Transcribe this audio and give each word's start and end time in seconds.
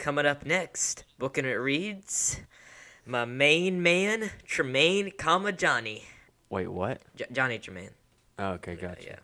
coming 0.00 0.24
up 0.24 0.46
next, 0.46 1.04
booking 1.18 1.44
it 1.44 1.50
reads, 1.52 2.40
my 3.04 3.26
main 3.26 3.82
man 3.82 4.30
Tremain, 4.48 5.14
comma 5.18 5.52
Johnny, 5.52 6.04
Wait, 6.48 6.68
what? 6.68 7.02
J- 7.14 7.26
Johnny 7.30 7.58
Tremain. 7.58 7.90
Oh, 8.38 8.52
okay, 8.52 8.76
gotcha. 8.76 9.02
Yeah. 9.04 9.16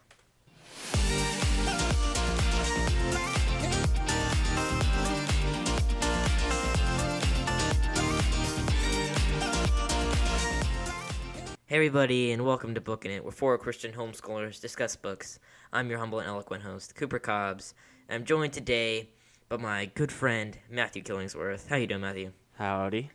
Hey 11.69 11.77
everybody, 11.77 12.33
and 12.33 12.45
welcome 12.45 12.75
to 12.75 12.81
Booking 12.83 13.11
It, 13.11 13.25
where 13.25 13.33
four 13.33 13.57
Christian 13.57 13.93
homeschoolers 13.93 14.61
discuss 14.61 14.95
books. 14.95 15.41
I'm 15.73 15.89
your 15.89 15.99
humble 15.99 16.21
and 16.21 16.29
eloquent 16.29 16.63
host, 16.63 16.95
Cooper 16.95 17.19
Cobbs, 17.19 17.73
and 18.09 18.17
I'm 18.17 18.25
joined 18.27 18.53
today 18.53 19.09
by 19.49 19.57
my 19.57 19.87
good 19.95 20.11
friend 20.11 20.59
Matthew 20.69 21.03
Killingsworth. 21.03 21.69
How 21.69 21.77
you 21.77 21.87
doing, 21.87 22.01
Matthew? 22.01 22.33
Howdy. 22.55 23.11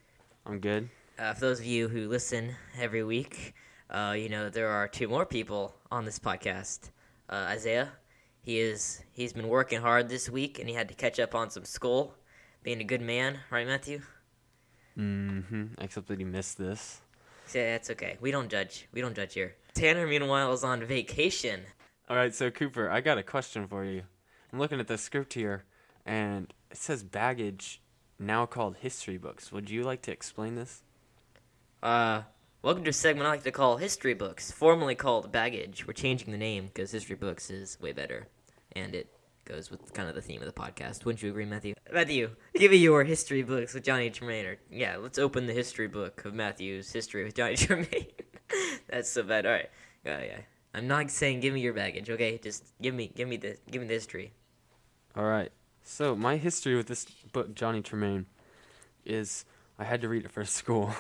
I'm 0.46 0.60
good. 0.60 0.90
Uh, 1.20 1.34
for 1.34 1.42
those 1.42 1.60
of 1.60 1.66
you 1.66 1.90
who 1.90 2.08
listen 2.08 2.56
every 2.80 3.04
week, 3.04 3.54
uh, 3.90 4.16
you 4.18 4.30
know 4.30 4.50
there 4.50 4.70
are 4.70 4.88
two 4.88 5.08
more 5.10 5.26
people 5.26 5.76
on 5.92 6.06
this 6.06 6.20
podcast. 6.20 6.92
Uh, 7.30 7.48
Isaiah, 7.50 7.90
he 8.42 8.60
is 8.60 9.04
he's 9.12 9.34
been 9.34 9.50
working 9.50 9.82
hard 9.82 10.08
this 10.08 10.30
week, 10.30 10.58
and 10.58 10.70
he 10.70 10.76
had 10.76 10.88
to 10.88 10.94
catch 10.94 11.20
up 11.20 11.36
on 11.36 11.50
some 11.50 11.66
school. 11.66 12.16
Being 12.64 12.80
a 12.80 12.86
good 12.86 13.02
man, 13.02 13.40
right, 13.50 13.68
Matthew? 13.68 14.02
Mm-hmm. 14.98 15.66
Except 15.80 16.08
that 16.08 16.20
he 16.20 16.26
missed 16.26 16.58
this. 16.58 17.02
Yeah, 17.54 17.74
that's 17.74 17.90
okay. 17.90 18.18
We 18.22 18.32
don't 18.32 18.50
judge. 18.50 18.88
We 18.94 19.02
don't 19.02 19.16
judge 19.16 19.34
here. 19.34 19.56
Tanner, 19.74 20.08
meanwhile, 20.08 20.54
is 20.54 20.64
on 20.64 20.84
vacation. 20.86 21.62
All 22.10 22.16
right, 22.16 22.34
so 22.34 22.50
Cooper, 22.52 22.90
I 22.90 23.02
got 23.02 23.18
a 23.18 23.24
question 23.24 23.68
for 23.68 23.84
you. 23.84 24.04
I'm 24.54 24.60
looking 24.60 24.80
at 24.80 24.88
the 24.88 24.98
script 24.98 25.34
here, 25.34 25.66
and 26.06 26.54
it 26.70 26.78
says 26.78 27.04
baggage, 27.04 27.82
now 28.20 28.46
called 28.46 28.78
history 28.78 29.18
books. 29.18 29.52
Would 29.52 29.70
you 29.70 29.84
like 29.84 30.02
to 30.04 30.12
explain 30.12 30.56
this? 30.56 30.84
Uh, 31.82 32.24
welcome 32.62 32.84
to 32.84 32.92
a 32.92 32.94
segment 32.94 33.28
I 33.28 33.32
like 33.32 33.44
to 33.44 33.52
call 33.52 33.78
History 33.78 34.14
Books, 34.14 34.52
formerly 34.52 34.94
called 34.94 35.32
Baggage. 35.32 35.88
We're 35.88 35.94
changing 35.94 36.32
the 36.32 36.38
name 36.38 36.66
because 36.66 36.92
History 36.92 37.16
Books 37.16 37.50
is 37.50 37.80
way 37.82 37.92
better, 37.92 38.28
and 38.74 38.94
it 38.94 39.10
goes 39.46 39.72
with 39.72 39.94
kind 39.94 40.08
of 40.08 40.14
the 40.14 40.22
theme 40.22 40.42
of 40.42 40.46
the 40.46 40.54
podcast. 40.54 41.04
Wouldn't 41.04 41.24
you 41.24 41.30
agree, 41.30 41.46
Matthew? 41.46 41.74
Matthew, 41.92 42.30
give 42.54 42.72
me 42.72 42.78
your 42.78 43.04
history 43.04 43.42
books 43.42 43.74
with 43.74 43.84
Johnny 43.84 44.12
Tremain. 44.12 44.46
Or, 44.46 44.58
yeah, 44.70 44.98
let's 44.98 45.18
open 45.18 45.48
the 45.48 45.54
history 45.54 45.88
book 45.88 46.24
of 46.24 46.34
Matthew's 46.34 46.92
history 46.92 47.24
with 47.24 47.34
Johnny 47.34 47.56
Tremain. 47.58 48.08
That's 48.88 49.10
so 49.10 49.24
bad. 49.24 49.46
All 49.46 49.54
right, 49.54 49.70
yeah, 50.06 50.24
yeah. 50.24 50.40
I'm 50.74 50.88
not 50.88 51.10
saying 51.10 51.40
give 51.40 51.54
me 51.54 51.62
your 51.62 51.74
baggage, 51.74 52.10
okay? 52.10 52.38
Just 52.38 52.64
give 52.82 52.94
me, 52.94 53.12
give 53.14 53.28
me 53.28 53.38
the, 53.38 53.58
give 53.70 53.82
me 53.82 53.88
the 53.88 53.96
history. 53.96 54.34
All 55.16 55.26
right. 55.26 55.52
So 55.84 56.16
my 56.16 56.38
history 56.38 56.76
with 56.76 56.88
this 56.88 57.06
book, 57.32 57.54
Johnny 57.56 57.82
Tremain, 57.82 58.26
is 59.06 59.46
I 59.80 59.84
had 59.84 60.02
to 60.02 60.10
read 60.10 60.26
it 60.26 60.32
for 60.32 60.46
school, 60.60 60.94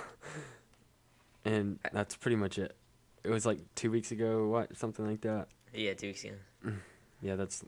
and 1.45 1.79
that's 1.91 2.15
pretty 2.15 2.35
much 2.35 2.57
it. 2.57 2.75
It 3.23 3.29
was 3.29 3.45
like 3.45 3.59
two 3.75 3.91
weeks 3.91 4.11
ago, 4.11 4.47
what, 4.47 4.75
something 4.77 5.05
like 5.07 5.21
that. 5.21 5.47
Yeah, 5.73 5.93
two 5.93 6.07
weeks 6.07 6.23
ago. 6.23 6.35
Yeah, 7.23 7.35
that's. 7.35 7.63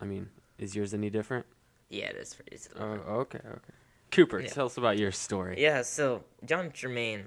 I 0.00 0.06
mean, 0.06 0.30
is 0.58 0.74
yours 0.74 0.94
any 0.94 1.10
different? 1.10 1.44
Yeah, 1.90 2.06
it 2.06 2.16
is. 2.16 2.36
It's 2.50 2.70
Oh, 2.80 2.84
okay, 2.84 3.38
okay. 3.46 3.74
Cooper, 4.10 4.40
Yeah. 4.40 4.48
tell 4.48 4.64
us 4.64 4.78
about 4.78 4.96
your 4.96 5.12
story. 5.12 5.56
Yeah, 5.60 5.82
so 5.82 6.24
John 6.46 6.70
Tremain, 6.70 7.24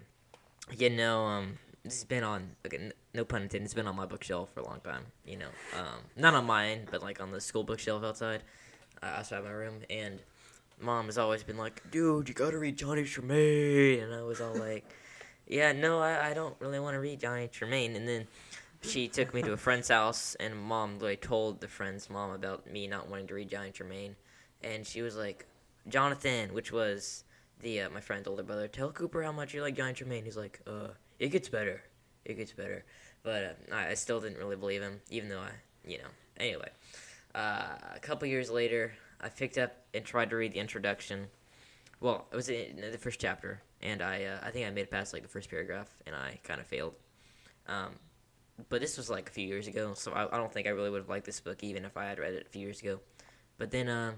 you 0.75 0.89
know, 0.89 1.23
um, 1.23 1.59
this 1.83 1.93
has 1.93 2.03
been 2.03 2.23
on, 2.23 2.55
okay, 2.65 2.91
no 3.13 3.25
pun 3.25 3.43
intended, 3.43 3.65
it's 3.65 3.75
been 3.75 3.85
on 3.85 3.95
my 3.95 4.07
bookshelf 4.07 4.49
for 4.55 4.61
a 4.61 4.65
long 4.65 4.79
time. 4.79 5.03
You 5.23 5.37
know, 5.37 5.49
um, 5.77 5.99
not 6.15 6.33
on 6.33 6.45
mine, 6.47 6.87
but 6.89 7.03
like 7.03 7.21
on 7.21 7.29
the 7.29 7.39
school 7.39 7.63
bookshelf 7.63 8.03
outside, 8.03 8.41
outside 9.03 9.43
my 9.43 9.51
room. 9.51 9.81
And 9.89 10.19
mom 10.79 11.05
has 11.05 11.17
always 11.17 11.43
been 11.43 11.57
like, 11.57 11.89
"Dude, 11.91 12.27
you 12.29 12.33
gotta 12.33 12.57
read 12.57 12.77
Johnny 12.77 13.03
Tremain," 13.03 14.03
and 14.03 14.13
I 14.13 14.21
was 14.23 14.41
all 14.41 14.55
like, 14.55 14.85
"Yeah, 15.47 15.71
no, 15.71 15.99
I, 15.99 16.29
I 16.29 16.33
don't 16.33 16.55
really 16.59 16.79
want 16.79 16.95
to 16.95 16.99
read 16.99 17.19
Johnny 17.19 17.47
Tremain." 17.47 17.95
And 17.95 18.07
then 18.07 18.27
she 18.81 19.07
took 19.07 19.33
me 19.33 19.41
to 19.43 19.53
a 19.53 19.57
friend's 19.57 19.89
house, 19.89 20.35
and 20.35 20.55
mom 20.57 20.99
like 20.99 21.21
told 21.21 21.61
the 21.61 21.67
friend's 21.67 22.09
mom 22.09 22.31
about 22.31 22.69
me 22.71 22.87
not 22.87 23.09
wanting 23.09 23.27
to 23.27 23.33
read 23.33 23.49
Johnny 23.49 23.71
Tremain, 23.71 24.15
and 24.63 24.85
she 24.85 25.01
was 25.01 25.15
like, 25.15 25.45
"Jonathan," 25.87 26.53
which 26.53 26.71
was 26.71 27.23
the 27.61 27.81
uh, 27.81 27.89
my 27.89 28.01
friend's 28.01 28.27
older 28.27 28.43
brother, 28.43 28.67
tell 28.67 28.91
Cooper 28.91 29.23
how 29.23 29.31
much 29.31 29.53
you 29.53 29.61
like 29.61 29.75
Johnny 29.75 29.93
Tremain. 29.93 30.23
He's 30.23 30.37
like, 30.37 30.59
uh, 30.67 30.89
it 31.19 31.29
gets 31.29 31.49
better, 31.49 31.81
it 32.25 32.35
gets 32.35 32.51
better. 32.51 32.83
But 33.23 33.57
uh, 33.71 33.75
I, 33.75 33.89
I 33.89 33.93
still 33.93 34.19
didn't 34.19 34.37
really 34.37 34.55
believe 34.55 34.81
him, 34.81 34.99
even 35.09 35.29
though 35.29 35.39
I, 35.39 35.51
you 35.85 35.99
know. 35.99 36.09
Anyway, 36.37 36.69
uh, 37.35 37.77
a 37.95 37.99
couple 37.99 38.27
years 38.27 38.49
later, 38.49 38.93
I 39.19 39.29
picked 39.29 39.57
up 39.57 39.73
and 39.93 40.03
tried 40.03 40.29
to 40.31 40.35
read 40.35 40.53
the 40.53 40.59
introduction. 40.59 41.27
Well, 41.99 42.27
it 42.31 42.35
was 42.35 42.49
in 42.49 42.81
the 42.91 42.97
first 42.97 43.19
chapter, 43.19 43.61
and 43.81 44.01
I, 44.01 44.23
uh, 44.23 44.39
I 44.43 44.49
think 44.51 44.67
I 44.67 44.69
made 44.71 44.81
it 44.81 44.91
past 44.91 45.13
like 45.13 45.21
the 45.21 45.29
first 45.29 45.49
paragraph, 45.49 45.89
and 46.07 46.15
I 46.15 46.39
kind 46.43 46.59
of 46.59 46.67
failed. 46.67 46.93
Um, 47.67 47.91
but 48.69 48.81
this 48.81 48.97
was 48.97 49.09
like 49.09 49.29
a 49.29 49.31
few 49.31 49.47
years 49.47 49.67
ago, 49.67 49.93
so 49.93 50.11
I, 50.11 50.33
I 50.33 50.37
don't 50.37 50.51
think 50.51 50.67
I 50.67 50.71
really 50.71 50.89
would 50.89 51.01
have 51.01 51.09
liked 51.09 51.25
this 51.25 51.39
book 51.39 51.63
even 51.63 51.85
if 51.85 51.97
I 51.97 52.05
had 52.05 52.19
read 52.19 52.33
it 52.33 52.45
a 52.47 52.49
few 52.49 52.61
years 52.61 52.81
ago. 52.81 52.99
But 53.57 53.71
then, 53.71 53.87
um, 53.89 54.15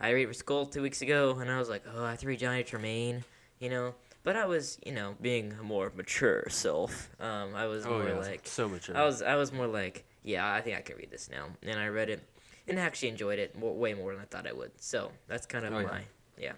I 0.00 0.10
read 0.10 0.22
it 0.22 0.28
for 0.28 0.34
school 0.34 0.66
two 0.66 0.82
weeks 0.82 1.02
ago, 1.02 1.38
and 1.40 1.50
I 1.50 1.58
was 1.58 1.68
like, 1.68 1.82
oh, 1.92 2.04
I 2.04 2.10
have 2.10 2.20
to 2.20 2.26
read 2.28 2.38
Johnny 2.38 2.62
Tremain, 2.62 3.24
you 3.58 3.68
know. 3.68 3.94
But 4.22 4.36
I 4.36 4.46
was, 4.46 4.78
you 4.86 4.92
know, 4.92 5.16
being 5.20 5.54
a 5.58 5.62
more 5.62 5.92
mature 5.96 6.44
self. 6.50 7.08
Um, 7.18 7.54
I 7.54 7.66
was 7.66 7.84
Oh 7.84 7.90
more 7.90 8.08
yeah, 8.08 8.18
like, 8.18 8.42
so 8.46 8.68
mature. 8.68 8.96
I 8.96 9.04
was, 9.04 9.22
I 9.22 9.34
was 9.34 9.52
more 9.52 9.66
like, 9.66 10.04
yeah, 10.22 10.52
I 10.52 10.60
think 10.60 10.76
I 10.76 10.82
can 10.82 10.96
read 10.96 11.10
this 11.10 11.28
now. 11.30 11.46
And 11.62 11.80
I 11.80 11.88
read 11.88 12.10
it, 12.10 12.22
and 12.68 12.78
actually 12.78 13.08
enjoyed 13.08 13.38
it 13.38 13.58
more, 13.58 13.74
way 13.74 13.94
more 13.94 14.12
than 14.12 14.20
I 14.20 14.24
thought 14.26 14.46
I 14.46 14.52
would. 14.52 14.72
So 14.80 15.10
that's 15.26 15.46
kind 15.46 15.64
of 15.64 15.72
Oh, 15.72 15.82
my, 15.82 16.02
yeah, 16.38 16.52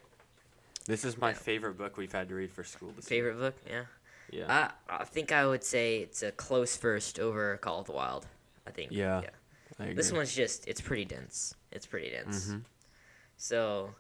This 0.87 1.05
is 1.05 1.17
my 1.19 1.29
Yeah. 1.31 1.35
favorite 1.37 1.77
book 1.79 1.97
we've 1.97 2.13
had 2.13 2.29
to 2.29 2.35
read 2.35 2.53
for 2.53 2.65
school. 2.65 2.93
This 2.97 3.11
year. 3.11 3.25
favorite 3.25 3.39
book. 3.41 3.55
Yeah, 3.69 3.85
Yeah. 4.31 4.71
I, 4.89 5.01
I 5.03 5.05
think 5.05 5.31
I 5.33 5.47
would 5.47 5.63
say 5.65 5.99
it's 5.99 6.23
a 6.23 6.33
close 6.33 6.77
first 6.77 7.19
over 7.21 7.57
Call 7.59 7.81
of 7.81 7.87
the 7.87 7.93
Wild. 7.93 8.27
I 8.67 8.71
think. 8.71 8.93
Yeah, 8.93 9.23
yeah. 9.23 9.31
I. 9.87 9.93
This 9.95 10.13
one's 10.13 10.35
just, 10.35 10.67
it's 10.69 10.81
pretty 10.81 11.05
dense. 11.05 11.55
It's 11.73 11.87
pretty 11.87 12.11
dense. 12.11 12.47
Mm-hmm. 12.49 12.59
So, 13.37 13.95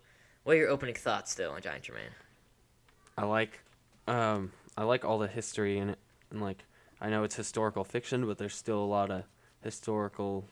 what 0.45 0.55
are 0.55 0.59
your 0.59 0.69
opening 0.69 0.95
thoughts 0.95 1.35
though 1.35 1.53
on 1.53 1.61
Johnny 1.63 1.81
Tremain? 1.81 2.11
I 3.17 3.25
like, 3.25 3.61
um, 4.07 4.53
I 4.77 4.85
like 4.85 5.05
all 5.05 5.19
the 5.19 5.29
history 5.29 5.79
in 5.79 5.91
it, 5.91 5.99
and 6.31 6.41
like 6.41 6.65
I 7.01 7.09
know 7.09 7.23
it's 7.25 7.37
historical 7.37 7.85
fiction, 7.85 8.27
but 8.27 8.39
there's 8.39 8.55
still 8.55 8.79
a 8.79 8.85
lot 8.85 9.11
of 9.11 9.25
historical 9.63 10.47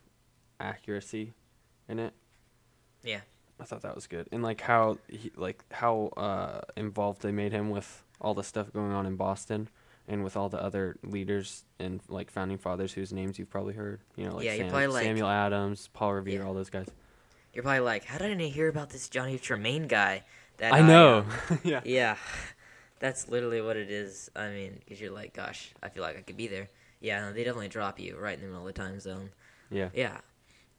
accuracy 0.61 1.33
in 1.89 1.99
it. 1.99 2.13
Yeah. 3.03 3.21
I 3.61 3.65
thought 3.65 3.83
that 3.83 3.95
was 3.97 4.07
good, 4.07 4.29
and 4.31 4.41
like 4.43 4.61
how 4.61 4.99
he, 5.09 5.33
like 5.37 5.65
how 5.73 6.13
uh, 6.17 6.61
involved 6.77 7.23
they 7.23 7.33
made 7.33 7.51
him 7.51 7.71
with 7.71 8.05
all 8.21 8.33
the 8.35 8.45
stuff 8.45 8.73
going 8.73 8.93
on 8.93 9.05
in 9.05 9.17
Boston, 9.17 9.69
and 10.07 10.23
with 10.23 10.37
all 10.37 10.49
the 10.49 10.63
other 10.63 10.97
leaders 11.03 11.65
and 11.81 12.01
like 12.09 12.31
founding 12.31 12.57
fathers 12.59 12.93
whose 12.93 13.13
names 13.13 13.37
you've 13.37 13.51
probably 13.51 13.75
heard. 13.75 14.01
You 14.15 14.27
know, 14.29 14.37
like, 14.37 14.45
Yeah, 14.45 14.53
you're 14.55 14.65
Sam- 14.67 14.71
probably 14.71 14.87
like- 14.89 15.05
Samuel 15.05 15.29
Adams, 15.29 15.89
Paul 15.93 16.15
Revere, 16.15 16.41
Yeah. 16.41 16.47
all 16.47 16.55
those 16.55 16.71
guys. 16.71 16.87
You're 17.53 17.65
probably 17.65 17.81
like, 17.81 18.05
how 18.05 18.19
did 18.19 18.41
I 18.41 18.45
hear 18.45 18.69
about 18.69 18.91
this 18.91 19.09
Johnny 19.09 19.39
Tremain 19.39 19.89
guy? 19.89 20.23
That 20.59 20.73
I 20.73 20.81
know. 20.81 21.25
uh, 21.51 21.57
yeah. 21.65 21.81
yeah, 21.85 22.17
that's 23.01 23.29
literally 23.29 23.61
what 23.61 23.77
it 23.77 23.91
is. 23.91 24.31
I 24.37 24.51
mean, 24.51 24.79
because 24.85 25.01
you're 25.01 25.11
like, 25.13 25.33
gosh, 25.35 25.73
I 25.83 25.89
feel 25.89 26.03
like 26.05 26.17
I 26.17 26.21
could 26.23 26.37
be 26.37 26.47
there. 26.47 26.69
Yeah, 27.01 27.33
they 27.33 27.43
definitely 27.43 27.69
drop 27.69 27.99
you 27.99 28.17
right 28.17 28.35
in 28.35 28.41
the 28.43 28.47
middle 28.49 28.69
of 28.69 28.73
the 28.73 28.81
time 28.81 29.01
zone. 29.01 29.31
Yeah. 29.71 29.89
Yeah, 29.95 30.19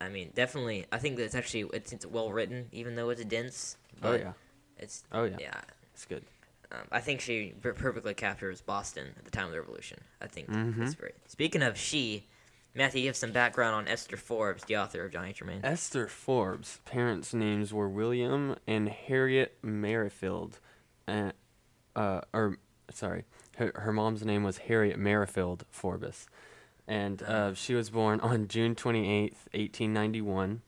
I 0.01 0.09
mean, 0.09 0.31
definitely. 0.33 0.85
I 0.91 0.97
think 0.97 1.17
that 1.17 1.23
it's 1.23 1.35
actually 1.35 1.69
it's, 1.73 1.91
it's 1.91 2.05
well 2.05 2.31
written, 2.31 2.67
even 2.71 2.95
though 2.95 3.09
it's 3.09 3.23
dense. 3.25 3.75
Oh 4.03 4.13
yeah. 4.13 4.33
It's 4.77 5.03
Oh 5.11 5.23
yeah. 5.25 5.37
yeah. 5.39 5.61
It's 5.93 6.05
good. 6.05 6.23
Um, 6.71 6.81
I 6.91 6.99
think 7.01 7.19
she 7.19 7.53
per- 7.61 7.73
perfectly 7.73 8.13
captures 8.13 8.61
Boston 8.61 9.07
at 9.17 9.25
the 9.25 9.31
time 9.31 9.45
of 9.47 9.51
the 9.51 9.59
Revolution. 9.59 9.99
I 10.21 10.27
think 10.27 10.49
Mhm. 10.49 10.77
that's 10.77 10.93
great. 10.95 11.15
Speaking 11.27 11.61
of 11.63 11.77
she, 11.77 12.27
Matthew, 12.75 13.01
you 13.01 13.07
have 13.07 13.15
some 13.15 13.31
background 13.31 13.75
on 13.75 13.87
Esther 13.87 14.15
Forbes, 14.17 14.63
the 14.65 14.77
author 14.77 15.03
of 15.03 15.11
Johnny 15.11 15.33
Tremain. 15.33 15.61
Esther 15.63 16.07
Forbes' 16.07 16.79
parents' 16.85 17.33
names 17.33 17.73
were 17.73 17.89
William 17.89 18.55
and 18.67 18.87
Harriet 18.87 19.57
Merrifield, 19.63 20.59
and 21.07 21.33
uh, 21.95 22.21
or 22.31 22.57
sorry, 22.91 23.25
her, 23.57 23.71
her 23.75 23.91
mom's 23.91 24.23
name 24.23 24.43
was 24.43 24.59
Harriet 24.59 24.99
Merrifield 24.99 25.65
Forbes, 25.71 26.27
and 26.89 27.21
uh, 27.23 27.53
she 27.53 27.73
was 27.75 27.89
born 27.89 28.19
on 28.21 28.47
June 28.49 28.75
twenty 28.75 29.09
eighth, 29.09 29.47
eighteen 29.53 29.93
ninety 29.93 30.19
one, 30.21 30.61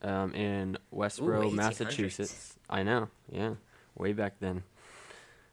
um, 0.00 0.32
in 0.34 0.78
Westboro, 0.94 1.50
1800s. 1.50 1.52
Massachusetts. 1.52 2.56
I 2.70 2.82
know, 2.82 3.08
yeah, 3.30 3.54
way 3.96 4.12
back 4.14 4.36
then, 4.40 4.62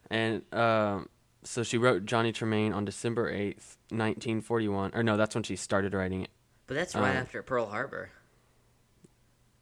and 0.09 0.43
um, 0.53 1.09
so 1.43 1.63
she 1.63 1.77
wrote 1.77 2.05
Johnny 2.05 2.31
Tremain 2.31 2.73
on 2.73 2.85
December 2.85 3.29
eighth, 3.29 3.77
nineteen 3.91 4.39
forty 4.41 4.67
one. 4.69 4.91
Or 4.93 5.03
no, 5.03 5.17
that's 5.17 5.35
when 5.35 5.43
she 5.43 5.55
started 5.57 5.93
writing 5.93 6.21
it. 6.21 6.29
But 6.67 6.75
that's 6.75 6.95
right 6.95 7.09
Um, 7.11 7.17
after 7.17 7.41
Pearl 7.43 7.65
Harbor. 7.65 8.11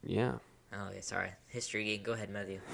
Yeah. 0.04 0.34
Oh, 0.72 0.86
okay, 0.90 1.00
sorry. 1.00 1.30
History 1.48 1.82
geek. 1.84 2.04
Go 2.04 2.12
ahead, 2.12 2.30
Matthew. 2.30 2.60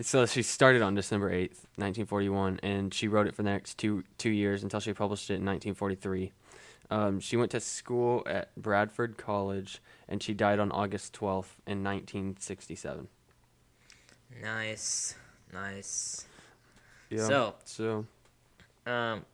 So 0.00 0.26
she 0.26 0.42
started 0.44 0.80
on 0.80 0.94
December 0.94 1.28
8th, 1.32 1.66
1941, 1.74 2.60
and 2.62 2.94
she 2.94 3.08
wrote 3.08 3.26
it 3.26 3.34
for 3.34 3.42
the 3.42 3.50
next 3.50 3.78
two 3.78 4.04
two 4.16 4.30
years 4.30 4.62
until 4.62 4.78
she 4.78 4.92
published 4.92 5.28
it 5.28 5.34
in 5.34 5.44
1943. 5.44 6.32
Um, 6.90 7.20
she 7.20 7.36
went 7.36 7.50
to 7.50 7.60
school 7.60 8.22
at 8.26 8.54
Bradford 8.56 9.18
College, 9.18 9.82
and 10.08 10.22
she 10.22 10.32
died 10.32 10.58
on 10.58 10.72
August 10.72 11.12
12th 11.12 11.56
in 11.66 11.84
1967. 11.84 13.08
Nice, 14.42 15.14
nice. 15.52 16.26
Yeah. 17.10 17.26
So, 17.26 17.54
so 17.64 18.06
um, 18.86 19.24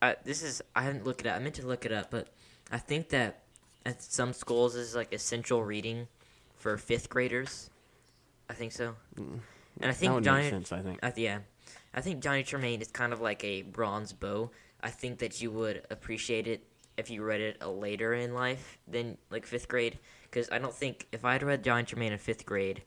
I, 0.00 0.16
this 0.24 0.42
is 0.42 0.62
I 0.74 0.82
haven't 0.82 1.04
looked 1.04 1.20
it 1.20 1.26
up. 1.26 1.36
I 1.36 1.38
meant 1.40 1.56
to 1.56 1.66
look 1.66 1.84
it 1.84 1.92
up, 1.92 2.10
but 2.10 2.28
I 2.70 2.78
think 2.78 3.08
that 3.10 3.42
at 3.84 4.02
some 4.02 4.32
schools 4.32 4.74
is 4.74 4.94
like 4.94 5.12
essential 5.12 5.62
reading 5.62 6.08
for 6.56 6.76
fifth 6.76 7.08
graders. 7.08 7.70
I 8.48 8.54
think 8.54 8.72
so. 8.72 8.94
mm, 9.18 9.40
And 9.80 9.90
I 9.90 9.94
think 9.94 10.22
Johnny, 10.24 10.48
sense. 10.50 10.72
I 10.72 10.80
think. 10.80 10.98
Uh, 11.02 11.10
yeah, 11.16 11.38
I 11.94 12.00
think 12.00 12.22
Johnny 12.22 12.44
Tremain 12.44 12.80
is 12.80 12.88
kind 12.88 13.12
of 13.12 13.20
like 13.20 13.42
a 13.44 13.62
bronze 13.62 14.12
bow. 14.12 14.50
I 14.80 14.90
think 14.90 15.18
that 15.18 15.42
you 15.42 15.50
would 15.50 15.82
appreciate 15.90 16.46
it 16.46 16.62
if 16.96 17.10
you 17.10 17.22
read 17.22 17.40
it 17.40 17.64
later 17.66 18.14
in 18.14 18.34
life 18.34 18.78
than 18.88 19.18
like 19.30 19.46
fifth 19.46 19.68
grade. 19.68 19.98
Because 20.22 20.48
I 20.50 20.58
don't 20.58 20.74
think 20.74 21.06
if 21.12 21.24
I 21.24 21.32
had 21.34 21.42
read 21.42 21.62
Johnny 21.64 21.84
Tremain 21.84 22.12
in 22.12 22.18
fifth 22.18 22.44
grade, 22.46 22.82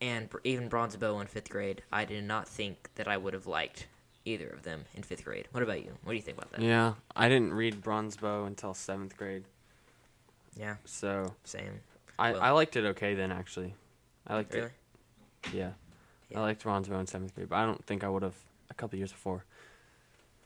and 0.00 0.28
even 0.44 0.68
Bronze 0.68 0.94
Bow 0.96 1.20
in 1.20 1.26
fifth 1.26 1.48
grade, 1.48 1.82
I 1.92 2.04
did 2.04 2.24
not 2.24 2.48
think 2.48 2.90
that 2.96 3.08
I 3.08 3.16
would 3.16 3.32
have 3.34 3.46
liked 3.46 3.86
either 4.24 4.48
of 4.48 4.62
them 4.62 4.84
in 4.94 5.02
fifth 5.02 5.24
grade. 5.24 5.46
What 5.52 5.62
about 5.62 5.82
you? 5.84 5.92
What 6.04 6.12
do 6.12 6.16
you 6.16 6.22
think 6.22 6.36
about 6.38 6.52
that? 6.52 6.60
Yeah, 6.60 6.94
I 7.14 7.28
didn't 7.28 7.54
read 7.54 7.82
Bronze 7.82 8.16
Bow 8.16 8.44
until 8.44 8.74
seventh 8.74 9.16
grade, 9.16 9.44
Yeah, 10.58 10.76
so 10.84 11.34
same. 11.44 11.80
I, 12.18 12.32
Well- 12.32 12.42
I 12.42 12.50
liked 12.50 12.76
it 12.76 12.84
okay 12.84 13.14
then 13.14 13.30
actually. 13.32 13.74
I 14.26 14.34
liked 14.34 14.52
Really? 14.54 14.66
it. 14.66 14.72
Yeah. 15.54 15.70
Yeah. 16.30 16.38
I 16.40 16.42
liked 16.42 16.62
Bronze 16.62 16.88
Bow 16.88 16.98
in 16.98 17.06
seventh 17.06 17.34
grade, 17.34 17.48
but 17.48 17.56
I 17.56 17.64
don't 17.64 17.84
think 17.84 18.02
I 18.02 18.08
would 18.08 18.22
have 18.22 18.34
a 18.68 18.74
couple 18.74 18.98
years 18.98 19.12
before. 19.12 19.44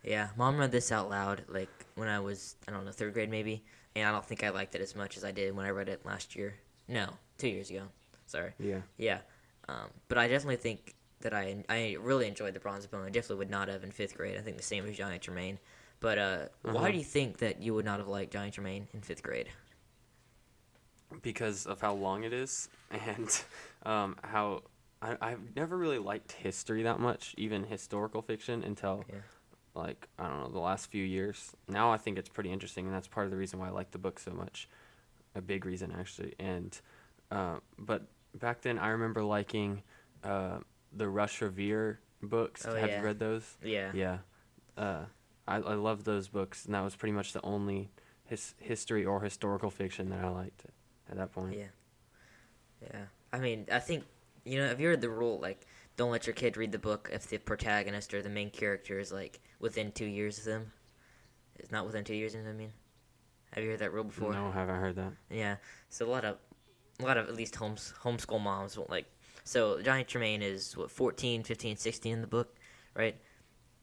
Yeah, 0.05 0.29
mom 0.37 0.59
read 0.59 0.73
this 0.73 0.93
out 0.93 1.09
loud 1.11 1.43
like 1.49 1.80
when 1.95 2.09
I 2.09 2.21
was 2.21 2.57
I 2.67 2.71
don't 2.73 2.85
know 2.85 2.93
third 2.93 3.15
grade 3.15 3.31
maybe, 3.31 3.65
and 3.95 4.07
I 4.07 4.13
don't 4.13 4.25
think 4.25 4.43
I 4.45 4.51
liked 4.51 4.75
it 4.75 4.81
as 4.81 4.95
much 4.97 5.17
as 5.17 5.25
I 5.25 5.31
did 5.33 5.55
when 5.57 5.67
I 5.67 5.71
read 5.71 5.89
it 5.89 6.05
last 6.05 6.37
year. 6.37 6.55
No, 6.89 7.09
two 7.39 7.49
years 7.49 7.71
ago. 7.71 7.83
Sorry. 8.27 8.53
Yeah. 8.59 8.81
Yeah, 8.99 9.21
um, 9.69 9.89
but 10.09 10.19
I 10.19 10.29
definitely 10.29 10.57
think 10.57 10.95
that 11.21 11.35
I 11.35 11.65
I 11.69 11.97
really 12.01 12.27
enjoyed 12.27 12.55
the 12.55 12.61
Bronze 12.61 12.87
Bone. 12.87 13.05
I 13.05 13.11
definitely 13.11 13.37
would 13.37 13.51
not 13.51 13.69
have 13.69 13.85
in 13.85 13.91
fifth 13.91 14.17
grade. 14.17 14.37
I 14.39 14.41
think 14.41 14.57
the 14.57 14.63
same 14.63 14.87
as 14.87 14.97
Johnny 14.97 15.19
Tremain. 15.19 15.59
But 16.01 16.17
uh, 16.19 16.23
Uh-huh. 16.65 16.73
why 16.75 16.91
do 16.93 16.99
you 16.99 17.05
think 17.05 17.39
that 17.39 17.61
you 17.61 17.75
would 17.75 17.85
not 17.85 17.99
have 17.99 18.09
liked 18.09 18.33
Johnny 18.33 18.51
Tremain 18.51 18.87
in 18.95 19.03
fifth 19.03 19.23
grade? 19.23 19.49
because 21.23 21.67
of 21.67 21.81
how 21.81 21.93
long 21.93 22.23
it 22.25 22.33
is 22.33 22.69
and 22.91 23.43
um, 23.85 24.17
how 24.23 24.63
I, 25.03 25.17
I've 25.21 25.57
never 25.57 25.77
really 25.77 25.99
liked 25.99 26.33
history 26.33 26.83
that 26.85 27.01
much, 27.01 27.35
even 27.37 27.65
historical 27.65 28.23
fiction, 28.23 28.63
until 28.63 29.05
Yeah. 29.09 29.17
Like 29.75 30.09
I 30.19 30.29
don't 30.29 30.41
know 30.41 30.49
the 30.49 30.59
last 30.59 30.87
few 30.87 31.05
years. 31.05 31.53
Now 31.69 31.93
I 31.93 31.97
think 31.97 32.19
it's 32.19 32.29
pretty 32.29 32.53
interesting, 32.53 32.87
and 32.87 32.95
that's 32.95 33.09
part 33.09 33.27
of 33.27 33.31
the 33.31 33.37
reason 33.37 33.59
why 33.59 33.69
I 33.69 33.71
like 33.71 33.91
the 33.91 33.99
book 33.99 34.19
so 34.19 34.33
much. 34.33 34.69
A 35.35 35.41
big 35.41 35.65
reason 35.65 35.95
actually, 35.97 36.35
and 36.39 36.79
uh, 37.31 37.57
but 37.79 38.03
back 38.35 38.63
then 38.63 38.79
I 38.79 38.89
remember 38.89 39.23
liking 39.23 39.83
uh, 40.25 40.59
the 40.93 41.09
Rush 41.09 41.41
Revere 41.41 42.01
books. 42.21 42.67
Oh, 42.67 42.75
Have 42.75 42.91
yeah. 42.91 42.99
you 42.99 43.05
read 43.05 43.19
those? 43.21 43.57
Yeah. 43.63 43.93
Yeah, 43.95 44.19
uh, 44.77 45.05
I 45.47 45.57
I 45.57 45.75
love 45.75 46.05
those 46.05 46.27
books, 46.27 46.65
and 46.67 46.75
that 46.75 46.83
was 46.83 46.97
pretty 46.97 47.13
much 47.13 47.33
the 47.33 47.43
only 47.43 47.91
his, 48.25 48.55
history 48.59 49.05
or 49.05 49.21
historical 49.21 49.71
fiction 49.71 50.11
that 50.11 50.25
I 50.25 50.29
liked 50.29 50.65
at 51.09 51.17
that 51.17 51.33
point. 51.33 51.57
Yeah. 51.59 51.65
Yeah. 52.83 53.05
I 53.33 53.39
mean, 53.39 53.67
I 53.71 53.79
think 53.79 54.05
you 54.45 54.59
know, 54.59 54.69
have 54.69 54.81
you 54.81 54.89
heard 54.89 55.01
the 55.01 55.11
rule 55.11 55.39
like 55.39 55.67
don't 56.01 56.11
let 56.11 56.27
your 56.27 56.33
kid 56.33 56.57
read 56.57 56.73
the 56.73 56.79
book 56.79 57.11
if 57.13 57.27
the 57.27 57.37
protagonist 57.37 58.15
or 58.15 58.23
the 58.23 58.31
main 58.31 58.49
character 58.49 58.99
is 58.99 59.13
like 59.13 59.39
within 59.59 59.93
two 59.93 60.07
years 60.07 60.39
of 60.39 60.45
them? 60.45 60.73
It's 61.57 61.71
not 61.71 61.85
within 61.85 62.05
two 62.05 62.15
years. 62.15 62.33
You 62.33 62.41
know 62.41 62.47
what 62.47 62.55
I 62.55 62.57
mean? 62.57 62.73
Have 63.53 63.63
you 63.63 63.69
heard 63.69 63.81
that 63.81 63.93
rule 63.93 64.05
before? 64.05 64.33
No, 64.33 64.47
I 64.47 64.53
haven't 64.53 64.81
heard 64.81 64.97
that. 64.97 65.13
Yeah. 65.29 65.57
So 65.91 66.07
a 66.07 66.09
lot 66.09 66.25
of, 66.25 66.39
a 67.01 67.05
lot 67.05 67.19
of 67.19 67.29
at 67.29 67.35
least 67.35 67.55
homes 67.55 67.93
homeschool 68.03 68.41
moms 68.41 68.79
won't 68.79 68.89
like. 68.89 69.05
So 69.45 69.83
Johnny 69.83 70.05
Tremain 70.05 70.41
is 70.41 70.75
what 70.75 70.91
14, 70.91 71.43
15, 71.43 71.77
16 71.77 72.13
in 72.15 72.23
the 72.23 72.27
book, 72.27 72.57
right? 72.95 73.17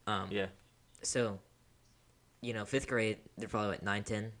Um, 0.08 0.26
Yeah. 0.32 0.46
So, 1.02 1.38
you 2.40 2.52
know, 2.52 2.64
fifth 2.64 2.88
grade 2.88 3.18
they're 3.36 3.48
probably 3.48 3.70
what 3.70 3.84
nine, 3.84 4.02
ten. 4.02 4.32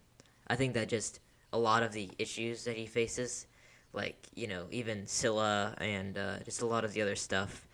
I 0.48 0.56
think 0.56 0.74
that 0.74 0.88
just 0.88 1.20
a 1.52 1.58
lot 1.58 1.84
of 1.84 1.92
the 1.92 2.10
issues 2.18 2.64
that 2.64 2.76
he 2.76 2.86
faces, 2.86 3.46
like 3.92 4.26
you 4.34 4.48
know, 4.48 4.66
even 4.72 5.04
Cilla 5.04 5.80
and 5.80 6.18
uh, 6.18 6.40
just 6.40 6.62
a 6.62 6.66
lot 6.66 6.84
of 6.84 6.92
the 6.92 7.02
other 7.02 7.14
stuff 7.14 7.67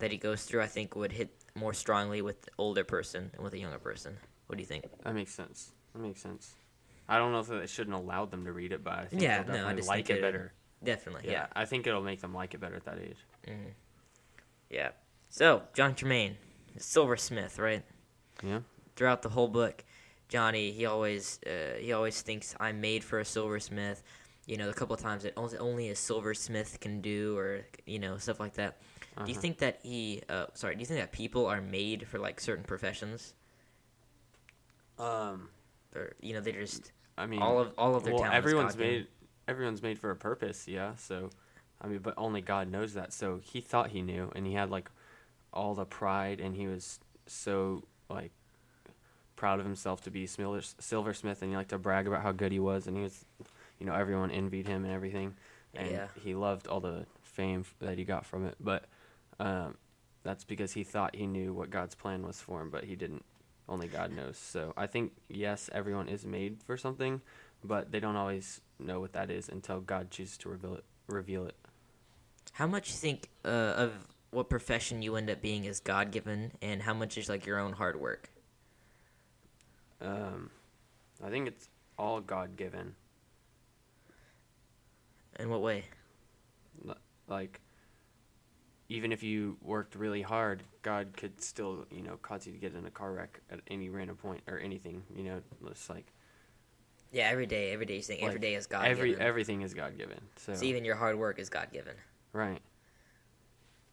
that 0.00 0.10
he 0.10 0.16
goes 0.18 0.44
through, 0.44 0.62
I 0.62 0.66
think 0.66 0.96
would 0.96 1.12
hit 1.12 1.30
more 1.54 1.72
strongly 1.72 2.20
with 2.22 2.42
the 2.42 2.50
older 2.58 2.84
person 2.84 3.30
than 3.32 3.42
with 3.44 3.54
a 3.54 3.58
younger 3.58 3.78
person. 3.78 4.16
What 4.46 4.56
do 4.56 4.62
you 4.62 4.66
think? 4.66 4.84
That 5.04 5.14
makes 5.14 5.32
sense. 5.32 5.72
That 5.94 6.00
makes 6.00 6.20
sense. 6.20 6.54
I 7.08 7.18
don't 7.18 7.32
know 7.32 7.40
if 7.40 7.48
they 7.48 7.66
shouldn't 7.66 7.96
allow 7.96 8.24
them 8.26 8.44
to 8.44 8.52
read 8.52 8.72
it, 8.72 8.84
but 8.84 8.94
I 8.94 9.04
think 9.06 9.22
Yeah, 9.22 9.42
they'll 9.42 9.46
no, 9.46 9.52
I 9.52 9.56
definitely 9.56 9.76
just 9.76 9.88
like 9.88 10.10
it 10.10 10.20
better. 10.20 10.52
Definitely, 10.82 11.22
Yeah, 11.26 11.32
yeah. 11.32 11.46
I 11.54 11.64
think 11.64 11.86
it'll 11.86 12.02
make 12.02 12.20
them 12.20 12.32
like 12.34 12.54
it 12.54 12.60
better 12.60 12.76
at 12.76 12.84
that 12.84 12.98
age. 12.98 13.18
Mhm. 13.46 13.72
Yeah. 14.70 14.90
So, 15.28 15.62
John 15.74 15.94
Tremain, 15.94 16.36
silversmith, 16.78 17.58
right? 17.58 17.82
Yeah. 18.42 18.60
Throughout 18.96 19.22
the 19.22 19.28
whole 19.28 19.48
book, 19.48 19.84
Johnny, 20.28 20.72
he 20.72 20.86
always 20.86 21.40
uh, 21.46 21.76
he 21.78 21.92
always 21.92 22.22
thinks 22.22 22.54
I'm 22.60 22.80
made 22.80 23.02
for 23.04 23.18
a 23.18 23.24
silversmith. 23.24 24.02
You 24.46 24.56
know, 24.56 24.66
the 24.66 24.74
couple 24.74 24.94
of 24.94 25.00
times 25.00 25.24
that 25.24 25.34
only 25.36 25.90
a 25.90 25.96
silversmith 25.96 26.80
can 26.80 27.00
do, 27.00 27.36
or 27.36 27.60
you 27.86 27.98
know, 27.98 28.16
stuff 28.16 28.40
like 28.40 28.54
that. 28.54 28.78
Do 29.24 29.32
you 29.32 29.34
Uh-huh. 29.34 29.40
think 29.40 29.58
that 29.58 29.80
he? 29.82 30.22
Uh, 30.28 30.46
sorry, 30.54 30.74
do 30.74 30.80
you 30.80 30.86
think 30.86 31.00
that 31.00 31.12
people 31.12 31.46
are 31.46 31.60
made 31.60 32.08
for 32.08 32.18
like 32.18 32.40
certain 32.40 32.64
professions, 32.64 33.34
Um, 34.98 35.48
or 35.94 36.14
you 36.20 36.34
know, 36.34 36.40
they're 36.40 36.60
just 36.60 36.92
I 37.18 37.26
mean, 37.26 37.40
all 37.42 37.58
of 37.58 37.72
all 37.78 37.94
of 37.96 38.04
their 38.04 38.12
well, 38.12 38.22
talents 38.22 38.36
everyone's 38.36 38.72
God-given? 38.72 38.94
made. 38.94 39.06
Everyone's 39.48 39.82
made 39.82 39.98
for 39.98 40.10
a 40.10 40.16
purpose. 40.16 40.68
Yeah. 40.68 40.94
So, 40.96 41.30
I 41.80 41.86
mean, 41.88 41.98
but 42.00 42.14
only 42.16 42.40
God 42.40 42.70
knows 42.70 42.94
that. 42.94 43.12
So 43.12 43.40
he 43.42 43.60
thought 43.60 43.90
he 43.90 44.02
knew, 44.02 44.30
and 44.34 44.46
he 44.46 44.54
had 44.54 44.70
like 44.70 44.90
all 45.52 45.74
the 45.74 45.84
pride, 45.84 46.40
and 46.40 46.54
he 46.54 46.66
was 46.66 47.00
so 47.26 47.84
like 48.08 48.32
proud 49.36 49.58
of 49.58 49.66
himself 49.66 50.02
to 50.02 50.10
be 50.10 50.26
silver, 50.26 50.60
silversmith, 50.60 51.42
and 51.42 51.50
he 51.50 51.56
liked 51.56 51.70
to 51.70 51.78
brag 51.78 52.06
about 52.06 52.22
how 52.22 52.32
good 52.32 52.52
he 52.52 52.60
was, 52.60 52.86
and 52.86 52.96
he 52.96 53.02
was, 53.02 53.24
you 53.78 53.86
know, 53.86 53.94
everyone 53.94 54.30
envied 54.30 54.66
him 54.66 54.84
and 54.84 54.92
everything, 54.92 55.34
and 55.74 55.88
Yeah. 55.90 56.08
he 56.14 56.34
loved 56.34 56.66
all 56.68 56.80
the 56.80 57.06
fame 57.22 57.64
that 57.80 57.96
he 57.98 58.04
got 58.04 58.26
from 58.26 58.44
it. 58.46 58.54
But 58.60 58.84
um, 59.40 59.76
that's 60.22 60.44
because 60.44 60.72
he 60.72 60.84
thought 60.84 61.16
he 61.16 61.26
knew 61.26 61.52
what 61.52 61.70
God's 61.70 61.94
plan 61.94 62.24
was 62.24 62.40
for 62.40 62.60
him, 62.60 62.70
but 62.70 62.84
he 62.84 62.94
didn't. 62.94 63.24
Only 63.68 63.86
God 63.86 64.12
knows. 64.12 64.36
So 64.36 64.74
I 64.76 64.86
think 64.86 65.12
yes, 65.28 65.70
everyone 65.72 66.08
is 66.08 66.26
made 66.26 66.62
for 66.62 66.76
something, 66.76 67.20
but 67.64 67.90
they 67.92 68.00
don't 68.00 68.16
always 68.16 68.60
know 68.78 69.00
what 69.00 69.12
that 69.12 69.30
is 69.30 69.48
until 69.48 69.80
God 69.80 70.10
chooses 70.10 70.36
to 70.38 70.48
reveal 70.48 70.74
it. 70.74 70.84
Reveal 71.06 71.46
it. 71.46 71.54
How 72.52 72.66
much 72.66 72.90
you 72.90 72.96
think 72.96 73.28
uh, 73.44 73.48
of 73.48 73.92
what 74.30 74.50
profession 74.50 75.02
you 75.02 75.16
end 75.16 75.30
up 75.30 75.40
being 75.40 75.64
is 75.64 75.80
God 75.80 76.10
given, 76.10 76.52
and 76.60 76.82
how 76.82 76.94
much 76.94 77.16
is 77.16 77.28
like 77.28 77.46
your 77.46 77.58
own 77.58 77.72
hard 77.72 78.00
work? 78.00 78.28
Um, 80.00 80.50
I 81.24 81.30
think 81.30 81.48
it's 81.48 81.68
all 81.98 82.20
God 82.20 82.56
given. 82.56 82.94
In 85.38 85.48
what 85.48 85.62
way? 85.62 85.84
Like, 87.28 87.60
even 88.90 89.12
if 89.12 89.22
you 89.22 89.56
worked 89.62 89.94
really 89.94 90.20
hard, 90.20 90.64
God 90.82 91.16
could 91.16 91.40
still, 91.40 91.86
you 91.92 92.02
know, 92.02 92.18
cause 92.20 92.44
you 92.46 92.52
to 92.52 92.58
get 92.58 92.74
in 92.74 92.84
a 92.84 92.90
car 92.90 93.12
wreck 93.12 93.40
at 93.50 93.60
any 93.68 93.88
random 93.88 94.16
point 94.16 94.42
or 94.48 94.58
anything. 94.58 95.02
You 95.16 95.22
know, 95.24 95.40
it's 95.68 95.88
like 95.88 96.12
Yeah, 97.12 97.28
every 97.28 97.46
day, 97.46 97.72
every 97.72 97.86
day 97.86 97.96
you 97.96 98.02
think 98.02 98.20
every 98.20 98.34
Like, 98.34 98.40
day 98.42 98.54
is 98.56 98.66
God 98.66 98.84
every 98.84 99.16
everything 99.18 99.62
is 99.62 99.74
God 99.74 99.96
given. 99.96 100.18
So, 100.36 100.54
So 100.54 100.64
even 100.64 100.84
your 100.84 100.96
hard 100.96 101.16
work 101.18 101.38
is 101.38 101.48
God 101.48 101.68
given. 101.72 101.94
right. 102.32 102.60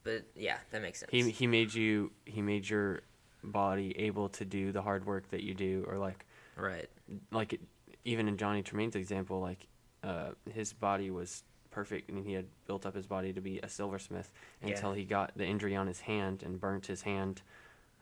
But 0.03 0.23
yeah, 0.35 0.57
that 0.71 0.81
makes 0.81 0.99
sense. 0.99 1.11
He 1.11 1.29
he 1.29 1.47
made 1.47 1.73
you 1.73 2.11
he 2.25 2.41
made 2.41 2.67
your 2.67 3.01
body 3.43 3.93
able 3.99 4.29
to 4.29 4.45
do 4.45 4.71
the 4.71 4.81
hard 4.81 5.05
work 5.05 5.29
that 5.29 5.43
you 5.43 5.53
do, 5.53 5.85
or 5.87 5.97
like 5.97 6.25
right. 6.55 6.89
like 7.31 7.53
it, 7.53 7.61
even 8.05 8.27
in 8.27 8.37
Johnny 8.37 8.63
Tremain's 8.63 8.95
example, 8.95 9.41
like 9.41 9.67
uh, 10.03 10.29
his 10.49 10.73
body 10.73 11.11
was 11.11 11.43
perfect 11.71 12.09
and 12.09 12.25
he 12.25 12.33
had 12.33 12.45
built 12.65 12.85
up 12.85 12.95
his 12.95 13.05
body 13.05 13.33
to 13.33 13.41
be 13.41 13.59
a 13.59 13.69
silversmith 13.69 14.31
Yeah. 14.63 14.69
until 14.69 14.93
he 14.93 15.03
got 15.03 15.31
the 15.37 15.45
injury 15.45 15.75
on 15.75 15.87
his 15.87 16.01
hand 16.01 16.43
and 16.43 16.59
burnt 16.59 16.85
his 16.87 17.01
hand 17.01 17.41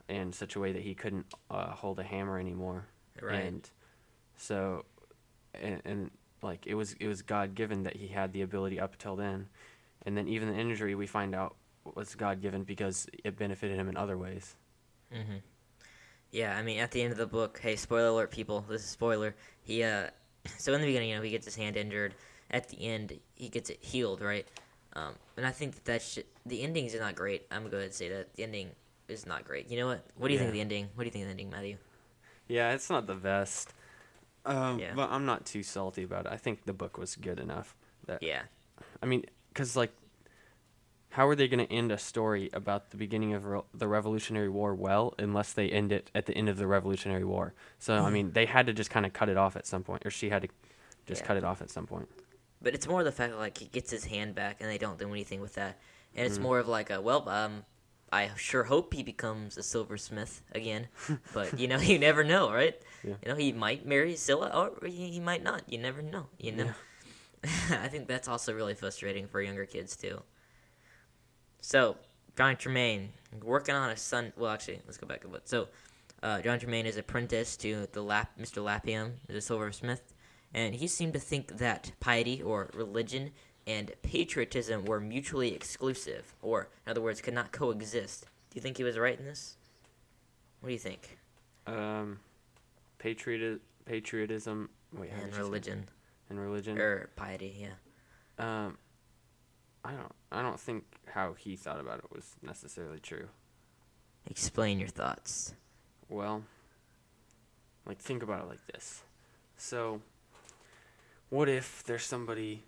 in 0.08 0.32
such 0.34 0.56
a 0.56 0.60
way 0.60 0.72
that 0.72 0.82
he 0.82 0.94
couldn't 0.94 1.26
uh, 1.50 1.72
hold 1.72 2.00
a 2.00 2.04
hammer 2.04 2.40
anymore. 2.40 2.88
Right. 3.22 3.46
And 3.46 3.70
so, 4.38 4.86
and, 5.54 5.82
and 5.86 6.12
like 6.42 6.68
it 6.68 6.76
was 6.76 6.94
it 7.00 7.08
was 7.08 7.22
God 7.22 7.56
given 7.56 7.84
that 7.84 7.96
he 7.96 8.08
had 8.08 8.34
the 8.34 8.42
ability 8.42 8.80
up 8.80 8.98
till 8.98 9.16
then, 9.16 9.48
and 10.06 10.16
then 10.18 10.28
even 10.28 10.50
the 10.50 10.60
injury 10.60 10.94
we 10.96 11.08
find 11.08 11.34
out 11.34 11.56
was 11.96 12.16
God 12.16 12.42
given 12.42 12.64
because 12.64 13.08
it 13.24 13.38
benefited 13.38 13.78
him 13.78 13.90
in 13.90 13.98
other 13.98 14.18
ways. 14.18 14.56
Mm-hmm. 15.14 15.38
Yeah, 16.32 16.58
I 16.58 16.64
mean, 16.64 16.80
at 16.80 16.92
the 16.92 17.02
end 17.02 17.12
of 17.12 17.18
the 17.18 17.28
book, 17.28 17.60
hey, 17.62 17.76
spoiler 17.76 18.08
alert, 18.08 18.32
people. 18.32 18.66
This 18.68 18.82
is 18.82 18.90
spoiler. 18.90 19.36
He, 19.62 19.84
uh, 19.84 20.08
so 20.58 20.74
in 20.74 20.82
the 20.82 20.88
beginning, 20.88 21.10
you 21.10 21.16
know, 21.16 21.22
he 21.22 21.30
gets 21.30 21.46
his 21.46 21.56
hand 21.56 21.78
injured. 21.78 22.16
At 22.52 22.68
the 22.70 22.86
end, 22.86 23.18
he 23.36 23.50
gets 23.50 23.70
it 23.70 23.78
healed, 23.82 24.22
right? 24.22 24.48
Um, 24.94 25.14
and 25.38 25.46
I 25.46 25.52
think 25.52 25.84
that 25.84 26.18
the 26.46 26.62
endings 26.64 26.96
are 26.96 27.00
not 27.00 27.16
great. 27.16 27.46
I'm 27.52 27.60
gonna 27.62 27.70
go 27.72 27.78
ahead 27.78 27.86
and 27.88 27.94
say 27.94 28.10
that 28.10 28.34
the 28.36 28.44
ending 28.44 28.70
is 29.08 29.26
not 29.26 29.44
great. 29.46 29.70
You 29.70 29.78
know 29.78 29.88
what? 29.88 30.06
What 30.16 30.28
do 30.30 30.34
you 30.34 30.40
think 30.40 30.48
of 30.50 30.54
the 30.54 30.62
ending? 30.62 30.90
What 30.96 31.04
do 31.04 31.06
you 31.08 31.12
think 31.12 31.24
of 31.24 31.28
the 31.28 31.32
ending, 31.32 31.50
Matthew? 31.50 31.78
Yeah, 32.48 32.72
it's 32.74 32.90
not 32.90 33.08
the 33.08 33.16
best. 33.16 33.74
Um, 34.46 34.80
Yeah. 34.80 34.94
But 34.96 35.10
I'm 35.12 35.26
not 35.26 35.46
too 35.46 35.64
salty 35.64 36.04
about 36.04 36.26
it. 36.28 36.32
I 36.32 36.38
think 36.38 36.66
the 36.66 36.74
book 36.74 36.98
was 36.98 37.16
good 37.16 37.40
enough. 37.40 37.76
That 38.06 38.22
Yeah, 38.24 38.44
I 39.02 39.06
mean, 39.08 39.26
because 39.50 39.76
like, 39.76 39.92
how 41.10 41.28
are 41.28 41.36
they 41.36 41.48
going 41.48 41.66
to 41.66 41.74
end 41.74 41.92
a 41.92 41.98
story 41.98 42.50
about 42.54 42.92
the 42.92 42.98
beginning 42.98 43.34
of 43.34 43.46
re- 43.46 43.62
the 43.74 43.88
Revolutionary 43.88 44.50
War 44.50 44.76
well 44.76 45.14
unless 45.18 45.54
they 45.54 45.70
end 45.70 45.92
it 45.92 46.12
at 46.14 46.26
the 46.26 46.34
end 46.36 46.50
of 46.50 46.58
the 46.58 46.68
Revolutionary 46.68 47.24
War? 47.24 47.54
So 47.80 47.96
I 47.96 48.10
mean, 48.10 48.32
they 48.34 48.46
had 48.46 48.68
to 48.68 48.74
just 48.74 48.90
kind 48.92 49.06
of 49.06 49.14
cut 49.14 49.30
it 49.30 49.38
off 49.38 49.56
at 49.56 49.66
some 49.66 49.82
point, 49.84 50.06
or 50.06 50.10
she 50.12 50.30
had 50.30 50.44
to 50.44 50.48
just 51.08 51.22
Yeah. 51.22 51.28
cut 51.28 51.38
it 51.38 51.44
off 51.44 51.62
at 51.62 51.70
some 51.70 51.88
point. 51.88 52.08
But 52.66 52.74
it's 52.74 52.88
more 52.88 53.04
the 53.04 53.12
fact 53.12 53.32
that 53.32 53.38
like 53.38 53.60
he 53.60 53.66
gets 53.68 53.92
his 53.92 54.06
hand 54.06 54.34
back 54.34 54.58
and 54.60 54.68
they 54.68 54.80
don't 54.80 54.98
do 54.98 55.08
anything 55.12 55.40
with 55.40 55.54
that, 55.54 55.78
and 56.16 56.26
Mm. 56.26 56.30
it's 56.32 56.40
more 56.40 56.58
of 56.58 56.68
like 56.68 56.90
a 56.90 57.00
well, 57.00 57.30
um, 57.30 57.64
I 58.12 58.32
sure 58.38 58.64
hope 58.64 58.92
he 58.92 59.04
becomes 59.04 59.56
a 59.56 59.62
silversmith 59.62 60.42
again, 60.52 60.88
but 61.34 61.60
you 61.60 61.68
know 61.68 61.78
you 61.92 62.00
never 62.00 62.24
know, 62.24 62.52
right? 62.52 62.76
Yeah. 63.04 63.14
You 63.22 63.30
know 63.30 63.36
he 63.36 63.52
might 63.52 63.86
marry 63.86 64.16
Cilla 64.16 64.50
or 64.56 64.84
he, 64.88 65.12
he 65.12 65.20
might 65.20 65.44
not. 65.44 65.62
You 65.72 65.78
never 65.78 66.02
know. 66.02 66.26
You 66.40 66.54
know. 66.54 66.72
I 67.70 67.88
think 67.88 68.08
that's 68.08 68.28
also 68.28 68.52
really 68.52 68.74
frustrating 68.74 69.28
for 69.28 69.40
younger 69.44 69.68
kids 69.68 69.96
too. 69.96 70.24
So 71.62 71.98
John 72.36 72.56
Tremain 72.56 73.10
working 73.44 73.76
on 73.76 73.92
a 73.92 73.96
son. 73.98 74.34
Well, 74.36 74.50
actually, 74.50 74.82
let's 74.88 74.98
go 74.98 75.06
back 75.06 75.24
a 75.24 75.28
bit. 75.28 75.48
So 75.48 75.68
uh, 76.24 76.42
John 76.42 76.58
Tremain 76.60 76.86
is 76.86 76.98
apprentice 76.98 77.56
to 77.58 77.88
the 77.92 78.02
Lap, 78.02 78.32
Mr. 78.42 78.64
Lapham, 78.64 79.18
the 79.28 79.40
silversmith, 79.40 80.15
and 80.56 80.74
he 80.74 80.88
seemed 80.88 81.12
to 81.14 81.20
think 81.20 81.58
that 81.58 81.92
piety 82.00 82.42
or 82.42 82.72
religion 82.74 83.32
and 83.68 83.92
patriotism 84.02 84.86
were 84.86 85.02
mutually 85.02 85.54
exclusive, 85.54 86.34
or 86.42 86.70
in 86.86 86.92
other 86.92 87.02
words, 87.02 87.20
could 87.22 87.34
not 87.34 87.52
coexist. 87.52 88.22
Do 88.24 88.56
you 88.56 88.62
think 88.62 88.78
he 88.78 88.84
was 88.84 88.98
right 88.98 89.20
in 89.20 89.26
this? 89.26 89.58
What 90.62 90.70
do 90.70 90.74
you 90.74 90.80
think? 90.80 91.18
Um, 91.68 92.20
patriot 93.00 93.62
patriotism. 93.86 94.70
Wait, 94.94 95.12
And 95.22 95.36
religion 95.36 95.86
and 96.30 96.40
religion. 96.40 96.78
or 96.80 97.10
piety? 97.18 97.56
Yeah. 97.60 97.74
Um, 98.40 98.78
I 99.84 99.92
don't. 99.92 100.12
I 100.32 100.42
don't 100.42 100.60
think 100.60 100.86
how 101.08 101.34
he 101.34 101.56
thought 101.58 101.80
about 101.82 102.00
it 102.00 102.06
was 102.12 102.36
necessarily 102.42 103.00
true. 103.00 103.28
Explain 104.30 104.80
your 104.80 104.88
thoughts. 104.90 105.54
Well, 106.08 106.44
like 107.86 108.00
think 108.00 108.24
about 108.24 108.44
it 108.44 108.48
like 108.48 108.66
this. 108.74 109.04
So, 109.58 110.02
what 111.30 111.50
if 111.50 111.84
there's 111.84 112.04
somebody 112.04 112.64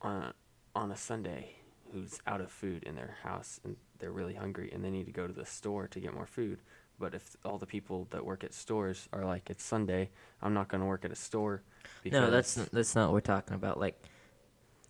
on 0.00 0.22
a, 0.22 0.34
on 0.74 0.90
a 0.90 0.96
Sunday 0.96 1.56
who's 1.92 2.20
out 2.26 2.40
of 2.40 2.50
food 2.50 2.82
in 2.84 2.94
their 2.94 3.16
house 3.22 3.60
and 3.64 3.76
they're 3.98 4.10
really 4.10 4.34
hungry 4.34 4.70
and 4.72 4.82
they 4.84 4.90
need 4.90 5.06
to 5.06 5.12
go 5.12 5.26
to 5.26 5.32
the 5.32 5.44
store 5.46 5.86
to 5.88 6.00
get 6.00 6.14
more 6.14 6.26
food? 6.26 6.58
But 6.98 7.14
if 7.14 7.36
all 7.44 7.58
the 7.58 7.66
people 7.66 8.06
that 8.10 8.24
work 8.24 8.44
at 8.44 8.54
stores 8.54 9.08
are 9.12 9.24
like, 9.24 9.50
it's 9.50 9.64
Sunday, 9.64 10.10
I'm 10.40 10.54
not 10.54 10.68
going 10.68 10.80
to 10.80 10.86
work 10.86 11.04
at 11.04 11.10
a 11.10 11.16
store. 11.16 11.62
No, 12.04 12.30
that's 12.30 12.56
n- 12.58 12.68
that's 12.72 12.94
not 12.94 13.06
what 13.08 13.14
we're 13.14 13.20
talking 13.20 13.54
about. 13.54 13.78
Like, 13.80 14.00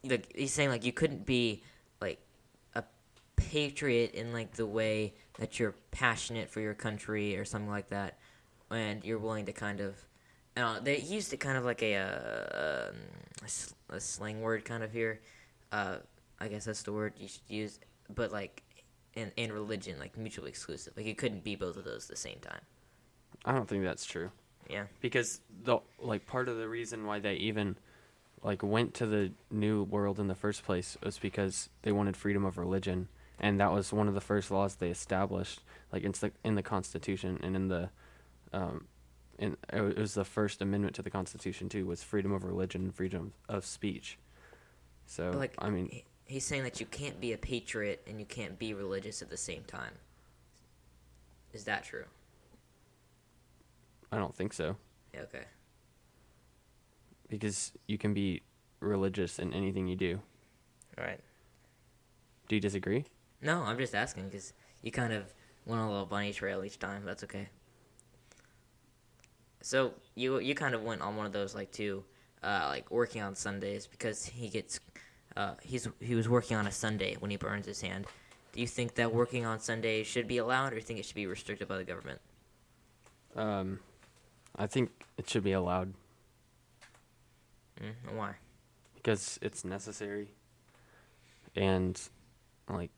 like 0.05 0.31
he's 0.37 0.53
saying 0.53 0.69
like 0.69 0.85
you 0.85 0.93
couldn't 0.93 1.25
be 1.25 1.63
like 2.01 2.21
a 2.75 2.85
patriot 3.37 4.13
in 4.13 4.33
like 4.33 4.53
the 4.53 4.67
way 4.67 5.15
that 5.39 5.59
you're 5.59 5.75
passionate 5.91 6.51
for 6.51 6.61
your 6.61 6.75
country 6.75 7.37
or 7.37 7.45
something 7.45 7.71
like 7.71 7.89
that, 7.89 8.19
and 8.71 9.05
you're 9.05 9.19
willing 9.19 9.47
to 9.47 9.53
kind 9.53 9.81
of. 9.81 9.97
Uh, 10.57 10.81
they 10.81 10.99
used 11.01 11.33
it 11.33 11.39
kind 11.39 11.57
of 11.57 11.65
like 11.65 11.83
a, 11.83 11.97
uh, 11.97 12.89
um, 12.91 12.97
a, 13.41 13.45
s- 13.45 13.75
a 13.89 13.99
slang 14.01 14.43
word 14.43 14.65
kind 14.65 14.83
of 14.83 14.93
here. 14.93 15.21
Uh, 15.71 15.97
I 16.41 16.49
guess 16.49 16.65
that's 16.67 16.83
the 16.83 16.93
word 16.93 17.15
you 17.19 17.29
should 17.29 17.41
use. 17.49 17.79
But 18.15 18.33
like, 18.33 18.63
in 19.15 19.31
in 19.37 19.53
religion, 19.53 19.99
like 19.99 20.17
mutually 20.17 20.49
exclusive. 20.51 20.95
Like 20.97 21.07
you 21.07 21.15
couldn't 21.15 21.45
be 21.45 21.55
both 21.57 21.77
of 21.77 21.85
those 21.85 22.05
at 22.05 22.11
the 22.11 22.17
same 22.17 22.39
time. 22.41 22.61
I 23.45 23.53
don't 23.53 23.69
think 23.69 23.85
that's 23.85 24.05
true. 24.05 24.31
Yeah. 24.71 24.85
because 25.01 25.41
the 25.65 25.79
like 26.01 26.25
part 26.27 26.49
of 26.49 26.57
the 26.57 26.69
reason 26.69 27.05
why 27.05 27.19
they 27.19 27.35
even 27.35 27.77
like 28.43 28.63
went 28.63 28.95
to 28.95 29.07
the 29.07 29.33
new 29.51 29.83
world 29.83 30.19
in 30.21 30.29
the 30.29 30.35
first 30.35 30.65
place 30.65 30.97
was 31.03 31.19
because 31.19 31.69
they 31.83 31.93
wanted 31.93 32.17
freedom 32.17 32.45
of 32.45 32.57
religion 32.57 33.09
and 33.41 33.59
that 33.61 33.73
was 33.73 33.93
one 33.93 34.07
of 34.09 34.15
the 34.15 34.21
first 34.21 34.51
laws 34.51 34.77
they 34.77 34.89
established 34.89 35.61
like 35.93 36.05
in 36.05 36.13
the 36.13 36.31
in 36.45 36.55
the 36.55 36.63
constitution 36.63 37.39
and 37.43 37.57
in 37.57 37.69
the 37.69 37.91
um 38.53 38.87
in 39.43 39.57
it 39.73 39.99
was 39.99 40.15
the 40.15 40.25
first 40.25 40.63
amendment 40.63 40.95
to 40.95 41.03
the 41.03 41.11
constitution 41.11 41.69
too 41.69 41.85
was 41.87 42.03
freedom 42.03 42.33
of 42.33 42.45
religion 42.45 42.83
and 42.83 42.95
freedom 42.95 43.33
of 43.49 43.65
speech 43.67 44.19
so 45.07 45.31
But, 45.33 45.39
like 45.39 45.55
i 45.59 45.69
mean 45.69 46.03
he's 46.25 46.45
saying 46.45 46.63
that 46.63 46.81
you 46.81 46.87
can't 46.87 47.21
be 47.21 47.33
a 47.33 47.39
patriot 47.39 48.03
and 48.07 48.19
you 48.21 48.25
can't 48.27 48.59
be 48.59 48.73
religious 48.73 49.21
at 49.21 49.29
the 49.29 49.37
same 49.37 49.65
time. 49.65 49.93
Is 51.53 51.65
that 51.65 51.85
true? 51.85 52.05
i 54.11 54.17
don't 54.17 54.35
think 54.35 54.53
so 54.53 54.77
Yeah, 55.15 55.23
okay. 55.23 55.45
because 57.29 57.73
you 57.87 57.99
can 57.99 58.15
be 58.15 58.43
religious 58.81 59.39
in 59.39 59.53
anything 59.53 59.87
you 59.89 59.97
do 59.97 60.21
All 60.99 61.05
right. 61.05 61.21
do 62.49 62.55
you 62.57 62.61
disagree 62.61 63.05
No, 63.43 63.63
I'm 63.63 63.79
just 63.79 63.95
asking 63.95 64.29
because 64.29 64.53
you 64.83 64.91
kind 64.93 65.13
of 65.13 65.25
went 65.67 65.81
on 65.81 65.89
a 65.89 65.91
little 65.91 66.07
bunny 66.07 66.33
trail 66.33 66.65
each 66.65 66.79
time. 66.79 67.05
That's 67.05 67.23
okay. 67.25 67.49
So 69.63 69.95
you 70.15 70.39
you 70.41 70.55
kind 70.55 70.75
of 70.75 70.83
went 70.83 71.01
on 71.03 71.17
one 71.17 71.27
of 71.27 71.33
those 71.33 71.55
like 71.55 71.71
too, 71.73 72.05
uh, 72.43 72.67
like 72.69 72.91
working 72.91 73.23
on 73.23 73.35
Sundays 73.35 73.87
because 73.87 74.27
he 74.27 74.49
gets, 74.49 74.81
uh, 75.37 75.55
he's 75.63 75.89
he 76.01 76.15
was 76.15 76.29
working 76.29 76.57
on 76.57 76.67
a 76.67 76.73
Sunday 76.73 77.17
when 77.19 77.31
he 77.31 77.37
burns 77.37 77.67
his 77.67 77.81
hand. 77.81 78.07
Do 78.53 78.61
you 78.61 78.67
think 78.67 78.97
that 78.97 79.15
working 79.15 79.47
on 79.47 79.61
Sundays 79.61 80.07
should 80.07 80.29
be 80.29 80.39
allowed, 80.39 80.69
or 80.69 80.71
do 80.71 80.77
you 80.77 80.83
think 80.83 80.99
it 80.99 81.07
should 81.07 81.15
be 81.15 81.27
restricted 81.27 81.69
by 81.69 81.79
the 81.79 81.85
government? 81.85 82.21
um 83.35 83.79
i 84.57 84.67
think 84.67 84.91
it 85.17 85.27
should 85.31 85.43
be 85.43 85.53
allowed 85.53 85.95
Mm, 87.81 88.15
why? 88.15 88.35
because 88.95 89.39
it's 89.41 89.65
necessary 89.65 90.29
and 91.57 91.99
like 92.69 92.91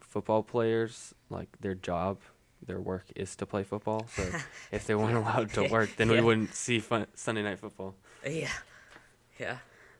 football 0.00 0.42
players 0.42 1.14
like 1.30 1.48
their 1.60 1.74
job 1.74 2.18
their 2.66 2.80
work 2.80 3.04
is 3.16 3.34
to 3.36 3.46
play 3.46 3.62
football 3.64 4.06
so 4.14 4.22
if 4.72 4.86
they 4.86 4.94
weren't 4.94 5.16
allowed 5.16 5.50
to 5.52 5.66
work 5.68 5.90
then 5.96 6.08
we 6.08 6.20
wouldn't 6.20 6.54
see 6.54 6.78
fun- 6.78 7.06
sunday 7.14 7.42
night 7.42 7.58
football 7.58 7.94
Yeah, 8.24 8.48
yeah. 9.40 9.56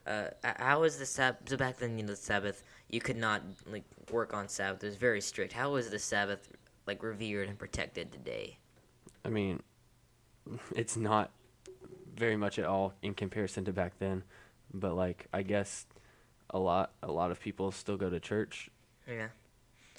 Uh, 0.06 0.28
how 0.42 0.80
was 0.80 0.98
the 0.98 1.06
Sabbath? 1.06 1.48
So 1.48 1.56
back 1.56 1.78
then, 1.78 1.96
you 1.96 2.02
know, 2.02 2.10
the 2.10 2.16
Sabbath, 2.16 2.64
you 2.88 3.00
could 3.00 3.16
not 3.16 3.40
like 3.70 3.84
work 4.10 4.34
on 4.34 4.48
Sabbath. 4.48 4.82
It 4.82 4.86
was 4.86 4.96
very 4.96 5.20
strict. 5.20 5.52
How 5.52 5.70
was 5.70 5.90
the 5.90 5.98
Sabbath 6.00 6.48
like 6.88 7.02
revered 7.04 7.48
and 7.48 7.56
protected 7.58 8.10
today? 8.12 8.58
i 9.24 9.28
mean 9.28 9.62
it's 10.74 10.96
not 10.96 11.30
very 12.16 12.36
much 12.36 12.58
at 12.58 12.64
all 12.64 12.92
in 13.02 13.14
comparison 13.14 13.64
to 13.64 13.72
back 13.72 13.92
then 14.00 14.24
but 14.74 14.94
like 14.96 15.26
i 15.32 15.42
guess 15.42 15.86
a 16.50 16.58
lot 16.58 16.90
a 17.04 17.10
lot 17.12 17.30
of 17.30 17.38
people 17.40 17.70
still 17.70 17.96
go 17.96 18.10
to 18.10 18.18
church 18.18 18.68
Yeah, 19.06 19.28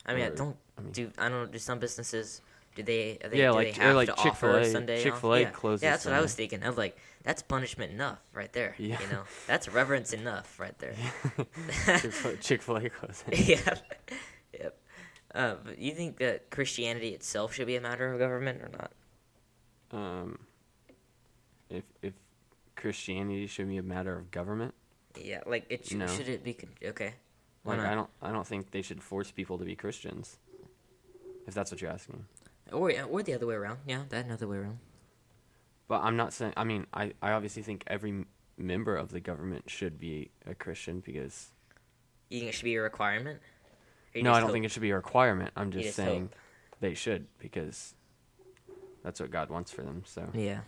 I 0.06 0.14
mean, 0.14 0.26
I 0.26 0.30
don't 0.30 0.58
I 0.78 0.82
mean- 0.82 0.92
do. 0.92 1.12
I 1.18 1.30
don't. 1.30 1.50
Do 1.52 1.58
some 1.60 1.80
businesses? 1.80 2.42
Do 2.76 2.84
they? 2.84 3.20
Are 3.24 3.30
they 3.30 3.38
Yeah, 3.38 3.48
do 3.50 3.54
like- 3.54 3.76
they 3.76 3.82
have 3.84 3.96
like 3.96 4.08
to 4.08 4.14
offer 4.16 4.24
Chick-fil-A. 4.30 4.66
Sunday? 4.72 5.04
Chick-fil-A 5.04 5.42
yeah. 5.42 5.50
closes 5.52 5.84
Yeah, 5.84 5.92
that's 5.92 6.06
what 6.06 6.14
I 6.14 6.22
was 6.22 6.34
thinking. 6.34 6.64
I 6.64 6.68
was 6.70 6.78
like, 6.78 6.98
that's 7.24 7.42
punishment 7.44 7.92
enough 7.92 8.20
right 8.34 8.52
there. 8.54 8.76
Yeah. 8.78 9.00
You 9.02 9.08
know, 9.12 9.24
that's 9.48 9.68
reverence 9.70 10.12
enough 10.14 10.60
right 10.60 10.78
there. 10.80 10.96
Chick-fil- 12.00 12.38
chick-fil-a 12.42 12.90
closing 12.90 13.28
yeah. 13.34 13.76
Yep. 14.60 14.78
Uh, 15.36 15.56
but 15.64 15.78
you 15.80 15.94
think 15.94 16.18
that 16.18 16.50
Christianity 16.50 17.10
itself 17.10 17.54
should 17.54 17.68
be 17.68 17.76
a 17.76 17.82
matter 17.82 18.12
of 18.12 18.20
government 18.20 18.62
or 18.62 18.70
not? 18.70 18.92
um 19.92 20.40
if 21.70 21.84
if 22.02 22.14
christianity 22.76 23.46
should 23.46 23.68
be 23.68 23.78
a 23.78 23.84
matter 23.84 24.18
of 24.18 24.32
government 24.32 24.74
Yeah, 25.22 25.42
like 25.46 25.66
it 25.70 25.86
sh- 25.86 25.92
No. 25.94 26.08
should 26.08 26.28
it 26.30 26.44
be 26.44 26.54
con- 26.56 26.70
okay? 26.84 27.14
Why 27.62 27.76
Like 27.76 27.84
not? 27.84 27.92
I 27.92 27.96
don't 27.96 28.10
I 28.24 28.32
don't 28.32 28.48
think 28.48 28.72
they 28.72 28.82
should 28.82 29.04
force 29.04 29.30
people 29.30 29.60
to 29.60 29.66
be 29.66 29.76
Christians. 29.76 30.38
If 31.46 31.54
that's 31.54 31.70
what 31.72 31.82
you're 31.82 31.92
asking. 31.92 32.26
Or 32.74 32.92
yeah, 32.92 33.04
or 33.04 33.22
the 33.24 33.34
other 33.34 33.46
way 33.48 33.56
around. 33.56 33.80
Yeah, 33.88 34.04
that 34.10 34.26
another 34.26 34.48
way 34.48 34.58
around. 34.58 34.80
But 35.88 36.02
I'm 36.02 36.16
not 36.18 36.34
saying 36.34 36.54
I 36.58 36.64
mean 36.64 36.88
I, 36.94 37.14
I 37.22 37.32
obviously 37.32 37.62
think 37.62 37.84
every 37.88 38.26
member 38.58 38.96
of 38.96 39.12
the 39.12 39.20
government 39.20 39.70
should 39.70 40.00
be 40.00 40.32
a 40.46 40.56
Christian 40.56 41.00
because 41.00 41.52
You 42.30 42.40
think 42.40 42.50
it 42.50 42.54
should 42.56 42.66
be 42.66 42.76
a 42.76 42.82
requirement? 42.82 43.40
No, 44.16 44.32
I 44.32 44.36
don't 44.36 44.44
hope- 44.44 44.52
think 44.54 44.66
it 44.66 44.72
should 44.72 44.82
be 44.82 44.92
a 44.92 44.96
requirement. 44.96 45.52
I'm 45.56 45.72
just, 45.72 45.86
just 45.86 45.96
saying 45.96 46.24
hope. 46.24 46.36
they 46.82 46.94
should 46.94 47.28
because 47.40 47.96
that's 49.04 49.20
what 49.20 49.32
God 49.32 49.50
wants 49.50 49.72
for 49.72 49.82
them. 49.84 50.04
So 50.06 50.30
Yeah. 50.34 50.62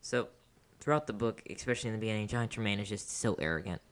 So, 0.00 0.28
throughout 0.80 1.06
the 1.06 1.12
book, 1.12 1.42
especially 1.54 1.88
in 1.88 1.94
the 1.94 2.00
beginning, 2.00 2.26
John 2.26 2.48
Tremain 2.48 2.80
is 2.80 2.88
just 2.88 3.10
so 3.10 3.34
arrogant. 3.34 3.82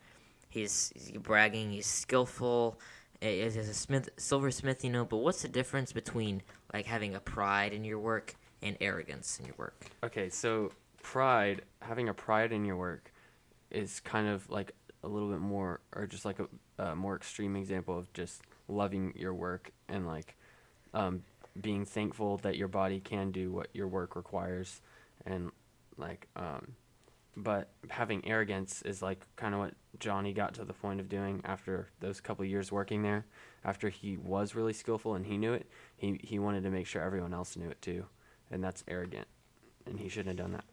He's, 0.49 0.91
he's 0.95 1.11
bragging. 1.19 1.71
He's 1.71 1.87
skillful. 1.87 2.81
Eh, 3.23 3.45
He's 3.45 3.57
a 3.57 3.75
smith, 3.75 4.09
silversmith, 4.17 4.85
you 4.85 4.91
know. 4.91 5.05
But 5.05 5.19
what's 5.19 5.43
the 5.43 5.49
difference 5.49 5.93
between 5.93 6.43
like 6.73 6.87
having 6.87 7.15
a 7.15 7.21
pride 7.21 7.73
in 7.73 7.85
your 7.85 7.99
work 7.99 8.35
and 8.63 8.77
arrogance 8.81 9.39
in 9.39 9.47
your 9.47 9.55
work? 9.57 9.87
Okay, 10.03 10.29
so 10.29 10.73
pride, 11.03 11.63
having 11.81 12.09
a 12.09 12.15
pride 12.15 12.53
in 12.53 12.65
your 12.65 12.77
work 12.77 13.13
is 13.71 14.01
kind 14.01 14.29
of 14.29 14.49
like 14.51 14.73
a 15.03 15.09
little 15.09 15.31
bit 15.31 15.41
more 15.41 15.81
or 15.95 16.07
just 16.07 16.25
like 16.25 16.39
a, 16.39 16.83
a 16.83 16.97
more 16.97 17.17
extreme 17.17 17.57
example 17.57 17.99
of 17.99 18.13
just 18.13 18.43
loving 18.67 19.13
your 19.17 19.35
work 19.35 19.71
and 19.89 20.07
like 20.07 20.37
um, 20.95 21.23
being 21.61 21.85
thankful 21.85 22.39
that 22.39 22.57
your 22.57 22.69
body 22.69 23.01
can 23.01 23.31
do 23.31 23.51
what 23.53 23.69
your 23.73 23.89
work 23.89 24.17
requires 24.17 24.81
and 25.27 25.51
like 25.97 26.27
um, 26.37 26.75
but 27.39 27.71
having 27.89 28.27
arrogance 28.29 28.83
is 28.83 29.01
like 29.01 29.25
kind 29.37 29.55
of 29.55 29.61
what 29.61 29.75
Johnny 29.99 30.33
got 30.33 30.55
to 30.55 30.65
the 30.65 30.73
point 30.73 31.01
of 31.01 31.09
doing 31.09 31.41
after 31.45 31.89
those 32.01 32.21
couple 32.21 32.45
years 32.45 32.71
working 32.73 33.03
there. 33.03 33.25
After 33.65 33.89
he 33.89 34.17
was 34.17 34.55
really 34.55 34.73
skillful 34.73 35.15
and 35.15 35.25
he 35.27 35.37
knew 35.39 35.53
it, 35.53 35.67
he 35.97 36.21
he 36.23 36.39
wanted 36.39 36.63
to 36.65 36.71
make 36.71 36.87
sure 36.87 37.03
everyone 37.03 37.33
else 37.33 37.57
knew 37.57 37.69
it 37.69 37.81
too, 37.81 38.07
and 38.51 38.63
that's 38.63 38.85
arrogant, 38.89 39.27
and 39.87 39.99
he 39.99 40.09
shouldn't 40.09 40.29
have 40.39 40.45
done 40.45 40.53
that. 40.53 40.65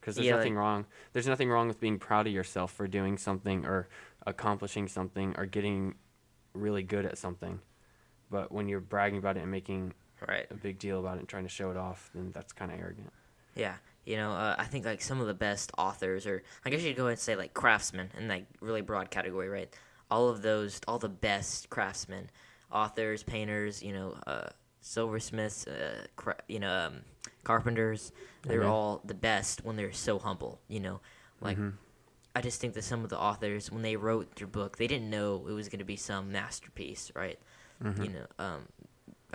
Because 0.00 0.16
there's 0.16 0.26
Yeah, 0.26 0.36
nothing 0.36 0.54
like- 0.54 0.60
wrong. 0.60 0.86
There's 1.12 1.26
nothing 1.26 1.48
wrong 1.50 1.68
with 1.68 1.80
being 1.80 1.98
proud 1.98 2.26
of 2.26 2.32
yourself 2.32 2.72
for 2.72 2.86
doing 2.86 3.16
something 3.16 3.64
or 3.64 3.88
accomplishing 4.26 4.86
something 4.88 5.34
or 5.38 5.46
getting 5.46 5.94
really 6.52 6.82
good 6.82 7.06
at 7.06 7.16
something. 7.18 7.60
But 8.30 8.52
when 8.52 8.68
you're 8.68 8.80
bragging 8.80 9.18
about 9.18 9.36
it 9.36 9.40
and 9.40 9.50
making 9.50 9.94
Right. 10.26 10.46
a 10.50 10.54
big 10.54 10.78
deal 10.78 11.00
about 11.00 11.16
it 11.16 11.20
and 11.20 11.28
trying 11.28 11.42
to 11.44 11.48
show 11.48 11.70
it 11.70 11.76
off, 11.76 12.10
then 12.14 12.30
that's 12.32 12.52
kind 12.52 12.70
of 12.70 12.78
arrogant. 12.78 13.12
Yeah, 13.54 13.76
you 14.06 14.16
know, 14.16 14.32
uh, 14.32 14.54
I 14.58 14.64
think 14.64 14.84
like 14.84 15.00
some 15.02 15.20
of 15.20 15.26
the 15.26 15.34
best 15.34 15.72
authors, 15.78 16.26
or 16.26 16.42
I 16.64 16.70
guess 16.70 16.82
you'd 16.82 16.96
go 16.96 17.06
and 17.06 17.18
say 17.18 17.36
like 17.36 17.54
craftsmen 17.54 18.10
in 18.18 18.28
like 18.28 18.46
really 18.60 18.82
broad 18.82 19.10
category, 19.10 19.48
right? 19.48 19.72
All 20.10 20.28
of 20.28 20.42
those, 20.42 20.80
all 20.86 20.98
the 20.98 21.08
best 21.08 21.70
craftsmen, 21.70 22.30
authors, 22.70 23.22
painters, 23.22 23.82
you 23.82 23.92
know, 23.92 24.16
uh, 24.26 24.48
silversmiths, 24.80 25.66
uh, 25.66 26.06
cra- 26.16 26.42
you 26.48 26.60
know, 26.60 26.70
um, 26.72 27.00
carpenters. 27.42 28.12
They're 28.42 28.60
Mhm. 28.62 28.70
all 28.70 29.00
the 29.04 29.14
best 29.14 29.64
when 29.64 29.76
they're 29.76 29.92
so 29.92 30.18
humble. 30.18 30.60
You 30.68 30.80
know, 30.80 31.00
like 31.40 31.56
Mhm. 31.58 31.74
I 32.36 32.40
just 32.42 32.60
think 32.60 32.74
that 32.74 32.82
some 32.84 33.04
of 33.04 33.10
the 33.10 33.18
authors, 33.18 33.70
when 33.70 33.82
they 33.82 33.96
wrote 33.96 34.36
their 34.36 34.46
book, 34.48 34.76
they 34.76 34.86
didn't 34.86 35.08
know 35.08 35.46
it 35.48 35.52
was 35.52 35.68
going 35.68 35.78
to 35.78 35.84
be 35.84 35.96
some 35.96 36.30
masterpiece, 36.32 37.10
right? 37.14 37.38
Mhm. 37.82 38.02
You 38.04 38.10
know, 38.10 38.26
um, 38.38 38.68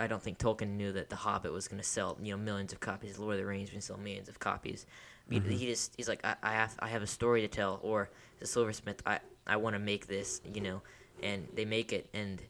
I 0.00 0.06
don't 0.06 0.22
think 0.22 0.38
Tolkien 0.38 0.76
knew 0.76 0.92
that 0.92 1.10
The 1.10 1.16
Hobbit 1.16 1.52
was 1.52 1.68
going 1.68 1.80
to 1.80 1.86
sell, 1.86 2.18
you 2.22 2.32
know, 2.32 2.42
millions 2.42 2.72
of 2.72 2.80
copies. 2.80 3.18
Lord 3.18 3.34
of 3.34 3.40
the 3.40 3.46
Rings 3.46 3.64
was 3.64 3.70
going 3.70 3.80
to 3.80 3.86
sell 3.86 3.98
millions 3.98 4.28
of 4.28 4.38
copies. 4.38 4.86
He- 5.30 5.40
Mhm. 5.40 5.52
He 5.52 5.66
just 5.66 5.94
he's 5.96 6.08
like, 6.08 6.24
I, 6.24 6.36
I 6.42 6.52
have 6.52 6.74
I 6.80 6.88
have 6.88 7.02
a 7.02 7.06
story 7.06 7.40
to 7.42 7.48
tell, 7.48 7.78
or 7.82 8.10
the 8.40 8.46
silversmith, 8.46 9.02
I 9.06 9.20
I 9.46 9.56
want 9.56 9.74
to 9.74 9.80
make 9.80 10.06
this, 10.06 10.40
you 10.54 10.60
know, 10.60 10.82
and 11.22 11.46
they 11.54 11.64
make 11.64 11.92
it, 11.92 12.08
and 12.14 12.42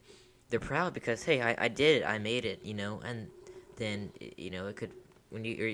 they're 0.49 0.61
proud 0.61 0.95
because 0.95 1.23
hey, 1.25 1.43
I, 1.43 1.55
I 1.59 1.69
did 1.69 2.03
it, 2.03 2.07
I 2.07 2.19
made 2.19 2.45
it, 2.45 2.65
you 2.65 2.75
know, 2.75 3.01
and 3.05 3.29
then 3.77 4.13
you 4.37 4.51
know 4.51 4.67
it 4.67 4.77
could 4.77 4.93
when 5.31 5.45
you 5.45 5.55
or, 5.65 5.69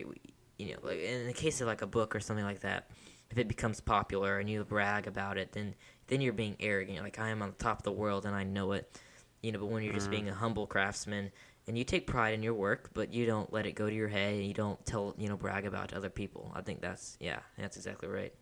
you 0.58 0.72
know 0.72 0.78
like 0.82 0.98
in 1.00 1.26
the 1.26 1.32
case 1.32 1.60
of 1.60 1.66
like 1.66 1.82
a 1.82 1.86
book 1.86 2.14
or 2.14 2.20
something 2.20 2.44
like 2.44 2.60
that, 2.60 2.90
if 3.30 3.38
it 3.38 3.48
becomes 3.48 3.80
popular 3.80 4.38
and 4.38 4.48
you 4.50 4.64
brag 4.64 5.06
about 5.06 5.38
it, 5.38 5.52
then 5.52 5.74
then 6.08 6.20
you're 6.20 6.32
being 6.32 6.56
arrogant. 6.60 7.02
Like 7.02 7.18
I 7.18 7.28
am 7.30 7.42
on 7.42 7.50
the 7.50 7.62
top 7.64 7.78
of 7.78 7.82
the 7.84 7.92
world 7.92 8.26
and 8.26 8.34
I 8.34 8.44
know 8.44 8.72
it, 8.72 9.00
you 9.42 9.52
know. 9.52 9.58
But 9.60 9.66
when 9.66 9.82
you're 9.82 9.92
just 9.94 10.08
Mhm. 10.08 10.10
being 10.10 10.28
a 10.28 10.34
humble 10.34 10.66
craftsman 10.66 11.30
and 11.68 11.76
you 11.76 11.84
take 11.84 12.06
pride 12.06 12.34
in 12.34 12.42
your 12.42 12.54
work, 12.54 12.90
but 12.94 13.12
you 13.12 13.26
don't 13.26 13.52
let 13.52 13.66
it 13.66 13.72
go 13.72 13.88
to 13.88 13.94
your 13.94 14.08
head 14.08 14.34
and 14.34 14.44
you 14.44 14.54
don't 14.54 14.84
tell 14.86 15.14
you 15.18 15.28
know 15.28 15.36
brag 15.36 15.66
about 15.66 15.84
it 15.84 15.88
to 15.88 15.96
other 15.96 16.10
people. 16.10 16.52
I 16.54 16.60
think 16.62 16.80
that's 16.80 17.16
yeah, 17.20 17.40
that's 17.58 17.76
exactly 17.76 18.08
right. 18.08 18.32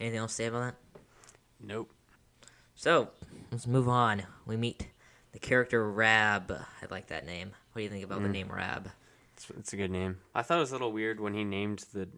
Anything 0.00 0.18
else 0.18 0.32
to 0.32 0.36
say 0.36 0.46
about 0.46 0.60
that? 0.60 1.00
Nope. 1.60 1.90
So 2.74 3.10
let's 3.50 3.66
move 3.66 3.88
on. 3.88 4.22
We 4.46 4.56
meet 4.56 4.86
the 5.32 5.38
character 5.38 5.90
Rab. 5.90 6.50
I 6.50 6.86
like 6.90 7.08
that 7.08 7.26
name. 7.26 7.50
What 7.72 7.80
do 7.80 7.82
you 7.84 7.90
think 7.90 8.04
about 8.04 8.22
the 8.22 8.28
Mm. 8.28 8.32
name 8.32 8.48
Rab? 8.50 8.90
It's, 9.34 9.50
it's 9.58 9.72
a 9.72 9.76
good 9.76 9.90
name. 9.90 10.18
I 10.34 10.42
thought 10.42 10.56
it 10.56 10.60
was 10.60 10.70
a 10.70 10.74
little 10.74 10.92
weird 10.92 11.20
when 11.20 11.34
he 11.34 11.44
named 11.44 11.84
the 11.92 12.08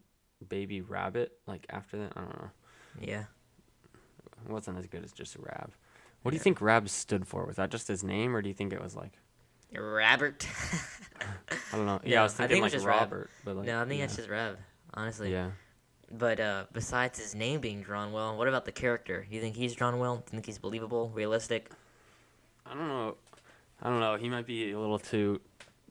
baby 0.47 0.81
rabbit 0.81 1.33
like 1.45 1.65
after 1.69 1.97
that. 1.97 2.13
I 2.15 2.21
don't 2.21 2.41
know. 2.41 2.49
Yeah. 3.01 3.23
It 4.45 4.51
wasn't 4.51 4.77
as 4.77 4.87
good 4.87 5.03
as 5.03 5.11
just 5.11 5.35
a 5.35 5.41
rab. 5.41 5.71
What 6.21 6.31
do 6.31 6.37
you 6.37 6.41
think 6.43 6.61
Rab 6.61 6.87
stood 6.87 7.27
for? 7.27 7.45
Was 7.45 7.57
that 7.57 7.69
just 7.69 7.87
his 7.89 8.01
name, 8.03 8.33
or 8.33 8.41
do 8.41 8.47
you 8.47 8.55
think 8.55 8.71
it 8.71 8.81
was 8.81 8.95
like 8.95 9.13
Robert. 9.81 10.45
I 11.71 11.77
don't 11.77 11.85
know? 11.85 11.95
No, 11.97 12.01
Yeah, 12.03 12.21
I 12.21 12.23
was 12.23 12.33
I 12.39 12.47
thinking 12.47 12.55
think 12.55 12.59
it 12.59 12.63
like 12.63 12.71
just 12.73 12.85
Rab. 12.85 12.99
Robert, 13.11 13.29
but 13.45 13.55
like 13.57 13.65
no, 13.65 13.81
I 13.81 13.85
think 13.85 13.99
yeah. 13.99 14.05
that's 14.05 14.15
just 14.17 14.29
Rev. 14.29 14.57
Honestly. 14.93 15.31
yeah. 15.31 15.51
But 16.11 16.39
uh, 16.39 16.65
besides 16.73 17.17
his 17.19 17.33
name 17.33 17.59
being 17.59 17.81
drawn 17.81 18.11
well, 18.11 18.37
what 18.37 18.47
about 18.47 18.65
the 18.65 18.71
character? 18.71 19.25
You 19.31 19.41
think 19.41 19.55
he's 19.55 19.73
drawn 19.73 19.97
well? 19.99 20.17
Do 20.17 20.21
you 20.27 20.29
think 20.31 20.45
he's 20.45 20.59
believable, 20.59 21.09
realistic? 21.15 21.71
I 22.65 22.75
don't 22.75 22.87
know. 22.87 23.15
I 23.81 23.89
don't 23.89 23.99
know. 23.99 24.15
He 24.15 24.29
might 24.29 24.45
be 24.45 24.71
a 24.71 24.79
little 24.79 24.99
too 24.99 25.41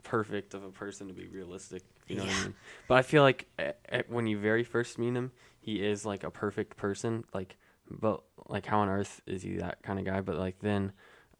perfect 0.04 0.54
of 0.54 0.62
a 0.62 0.70
person 0.70 1.08
to 1.08 1.12
be 1.12 1.26
realistic. 1.26 1.82
You 2.08 2.16
know 2.16 2.24
what 2.24 2.32
I 2.34 2.42
mean? 2.44 2.54
But 2.88 2.94
I 2.96 3.02
feel 3.02 3.22
like 3.22 3.46
a- 3.58 3.74
a- 3.90 4.04
when 4.08 4.26
you 4.26 4.38
very 4.38 4.62
first 4.64 4.98
meet 4.98 5.14
him, 5.14 5.32
he 5.60 5.82
is 5.84 6.04
like 6.06 6.22
a 6.24 6.30
perfect 6.30 6.76
person. 6.76 7.24
Like, 7.34 7.56
but 7.90 8.22
like 8.48 8.66
how 8.66 8.80
on 8.80 8.88
earth 8.88 9.20
is 9.26 9.42
he 9.42 9.56
that 9.56 9.82
kind 9.82 9.98
of 9.98 10.04
guy? 10.04 10.20
But 10.20 10.36
like 10.36 10.58
then, 10.60 10.92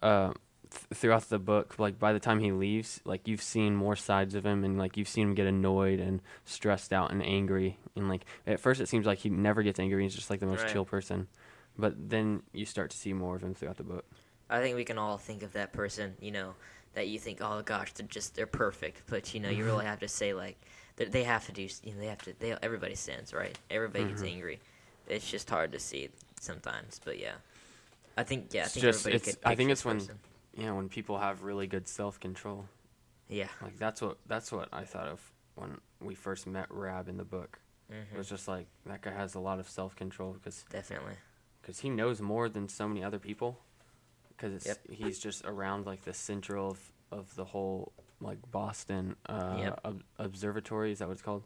uh, 0.02 0.33
th- 0.72 0.85
throughout 0.94 1.28
the 1.28 1.38
book, 1.38 1.78
like 1.78 1.98
by 1.98 2.12
the 2.12 2.20
time 2.20 2.40
he 2.40 2.50
leaves, 2.52 3.00
like 3.04 3.28
you've 3.28 3.42
seen 3.42 3.76
more 3.76 3.96
sides 3.96 4.35
of 4.35 4.44
him, 4.44 4.64
and 4.64 4.78
like 4.78 4.96
you've 4.96 5.08
seen 5.08 5.28
him 5.28 5.35
get 5.35 5.46
annoyed 5.46 6.00
and 6.00 6.20
stressed 6.44 6.92
out 6.92 7.11
and 7.12 7.22
angry. 7.24 7.78
And 7.96 8.08
like 8.08 8.24
at 8.46 8.61
first, 8.61 8.80
it 8.80 8.88
seems 8.88 9.06
like 9.06 9.18
he 9.18 9.28
never 9.30 9.62
gets 9.62 9.78
angry. 9.78 10.02
He's 10.02 10.14
just 10.14 10.30
like 10.30 10.40
the 10.40 10.46
most 10.46 10.62
Right. 10.62 10.72
chill 10.72 10.85
person. 10.85 11.28
But 11.78 12.11
then 12.11 12.42
you 12.52 12.66
start 12.66 12.90
to 12.90 12.96
see 12.96 13.12
more 13.12 13.37
of 13.37 13.42
him 13.42 13.54
throughout 13.54 13.76
the 13.76 13.82
book. 13.85 14.04
I 14.50 14.61
think 14.61 14.76
we 14.76 14.85
can 14.85 14.98
all 14.98 15.16
think 15.16 15.42
of 15.42 15.52
that 15.54 15.72
person, 15.72 16.14
you 16.20 16.30
know, 16.30 16.54
that 16.94 17.08
you 17.08 17.18
think, 17.18 17.38
oh 17.40 17.62
gosh, 17.62 17.92
they're 17.94 18.06
just 18.06 18.35
they're 18.35 18.46
perfect, 18.46 19.02
but 19.06 19.32
you 19.32 19.40
know, 19.40 19.48
you 19.48 19.64
really 19.64 19.87
have 19.87 20.00
to 20.00 20.08
say 20.08 20.35
like 20.35 20.58
that 20.96 21.12
they 21.12 21.24
have 21.24 21.46
to 21.46 21.52
do, 21.52 21.62
you 21.82 21.92
know, 21.94 22.00
they 22.00 22.06
have 22.08 22.20
to. 22.22 22.35
They 22.38 22.54
everybody 22.62 22.94
sins, 22.94 23.32
right? 23.32 23.56
Everybody 23.70 24.04
gets 24.04 24.20
Mhm. 24.22 24.32
angry. 24.32 24.61
It's 25.08 25.28
just 25.30 25.48
hard 25.48 25.72
to 25.72 25.78
see 25.78 26.11
sometimes, 26.40 27.00
but 27.02 27.18
yeah, 27.18 27.37
I 28.18 28.24
think 28.24 28.52
yeah, 28.52 28.62
I 28.62 28.64
It's 28.64 28.74
think 28.74 28.82
just- 28.82 29.06
it's- 29.06 29.37
I 29.44 29.54
think 29.54 29.70
it's 29.70 29.85
when- 29.87 30.00
person. 30.00 30.18
Yeah, 30.57 30.73
when 30.73 30.88
people 30.88 31.19
have 31.19 31.43
really 31.43 31.67
good 31.67 31.88
self 31.88 32.21
control. 32.21 32.67
yeah, 33.29 33.49
Like 33.62 33.79
that's 33.79 34.03
what 34.03 34.19
that's 34.27 34.53
what 34.53 34.69
I 34.73 34.85
thought 34.85 35.09
of 35.09 35.21
when 35.55 35.79
we 36.01 36.15
first 36.15 36.47
met 36.47 36.67
Rab 36.71 37.09
in 37.09 37.17
the 37.17 37.25
book. 37.25 37.59
It 37.91 37.95
hmm 38.11 38.17
was 38.19 38.29
just 38.29 38.49
like 38.49 38.67
that 38.87 39.03
guy 39.03 39.11
has 39.12 39.35
a 39.35 39.41
lot 39.41 39.59
of 39.59 39.69
self 39.69 39.95
control 39.97 40.33
because 40.33 40.65
definitely. 40.71 41.15
cause 41.62 41.79
he 41.81 41.91
knows 41.91 42.21
more 42.21 42.49
than 42.49 42.69
so 42.69 42.88
many 42.88 43.03
other 43.05 43.19
people. 43.19 43.59
Because 44.29 44.67
Yep. 44.67 44.79
he's 44.91 45.19
just 45.19 45.45
around 45.45 45.87
like 45.87 46.05
the 46.05 46.12
central 46.15 46.71
of, 46.71 46.93
of 47.11 47.35
the 47.37 47.45
whole 47.45 47.93
like 48.21 48.38
Boston 48.51 49.17
uh, 49.27 49.57
Yep. 49.59 49.81
ob- 49.85 50.05
observatory. 50.19 50.93
Is 50.93 50.99
that 50.99 51.09
what 51.09 51.12
it's 51.15 51.23
called? 51.23 51.45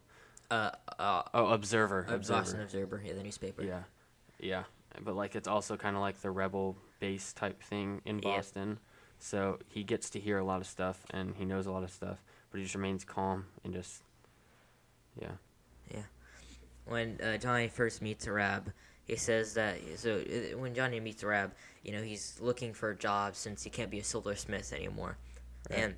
Uh, 0.50 0.70
uh, 0.98 1.22
Oh, 1.34 1.48
observer. 1.48 2.06
uh, 2.08 2.14
observer. 2.14 2.40
Boston 2.42 2.60
Observer, 2.62 3.02
yeah, 3.04 3.12
the 3.14 3.22
newspaper. 3.22 3.62
Yeah, 3.62 3.82
yeah. 4.38 4.64
But 5.00 5.16
like 5.16 5.34
it's 5.36 5.48
also 5.48 5.76
kind 5.76 5.96
of 5.96 6.00
like 6.02 6.20
the 6.22 6.30
rebel 6.30 6.76
base 7.00 7.32
type 7.32 7.62
thing 7.62 8.00
in 8.04 8.16
Yep. 8.16 8.22
Boston. 8.22 8.78
So 9.18 9.58
he 9.68 9.82
gets 9.82 10.10
to 10.10 10.20
hear 10.20 10.38
a 10.38 10.44
lot 10.44 10.60
of 10.60 10.66
stuff 10.66 11.04
and 11.10 11.34
he 11.36 11.44
knows 11.44 11.66
a 11.66 11.72
lot 11.72 11.82
of 11.82 11.90
stuff, 11.90 12.22
but 12.50 12.58
he 12.58 12.64
just 12.64 12.74
remains 12.74 13.04
calm 13.04 13.46
and 13.64 13.72
just 13.72 14.02
yeah. 15.20 15.32
Yeah. 15.92 16.02
When 16.84 17.18
uh, 17.22 17.36
Johnny 17.38 17.68
first 17.68 18.02
meets 18.02 18.28
Rab, 18.28 18.72
he 19.06 19.16
says 19.16 19.54
that 19.54 19.78
so 19.96 20.16
uh, 20.20 20.58
when 20.58 20.74
Johnny 20.74 21.00
meets 21.00 21.24
Rab, 21.24 21.52
you 21.82 21.92
know 21.92 22.02
he's 22.02 22.38
looking 22.40 22.72
for 22.72 22.90
a 22.90 22.96
job 22.96 23.34
since 23.34 23.62
he 23.62 23.70
can't 23.70 23.90
be 23.90 23.98
a 23.98 24.04
silversmith 24.04 24.72
anymore, 24.72 25.16
Right. 25.70 25.78
and 25.80 25.94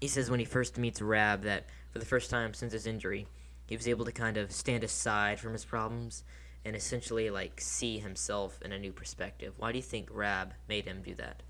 he 0.00 0.08
says 0.08 0.30
when 0.30 0.40
he 0.40 0.46
first 0.46 0.78
meets 0.78 1.02
Rab 1.02 1.42
that 1.42 1.66
for 1.92 1.98
the 1.98 2.06
first 2.06 2.30
time 2.30 2.54
since 2.54 2.72
his 2.72 2.86
injury, 2.86 3.26
he 3.66 3.76
was 3.76 3.86
able 3.86 4.04
to 4.06 4.12
kind 4.12 4.36
of 4.36 4.50
stand 4.50 4.82
aside 4.82 5.38
from 5.38 5.52
his 5.52 5.64
problems 5.64 6.24
and 6.64 6.74
essentially 6.74 7.30
like 7.30 7.60
see 7.60 7.98
himself 7.98 8.58
in 8.64 8.72
a 8.72 8.78
new 8.78 8.92
perspective. 8.92 9.54
Why 9.58 9.72
do 9.72 9.78
you 9.78 9.82
think 9.82 10.08
Rab 10.10 10.54
made 10.68 10.86
him 10.86 11.02
do 11.02 11.14
that? 11.16 11.42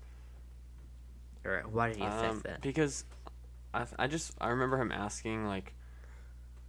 Or 1.45 1.63
why 1.71 1.87
did 1.89 1.97
he 1.97 2.03
affect 2.05 2.23
Um, 2.33 2.41
that? 2.45 2.61
Because 2.61 3.05
I 3.73 3.85
I 3.97 4.07
just 4.07 4.33
I 4.39 4.49
remember 4.49 4.77
him 4.79 4.91
asking 4.91 5.45
like 5.45 5.73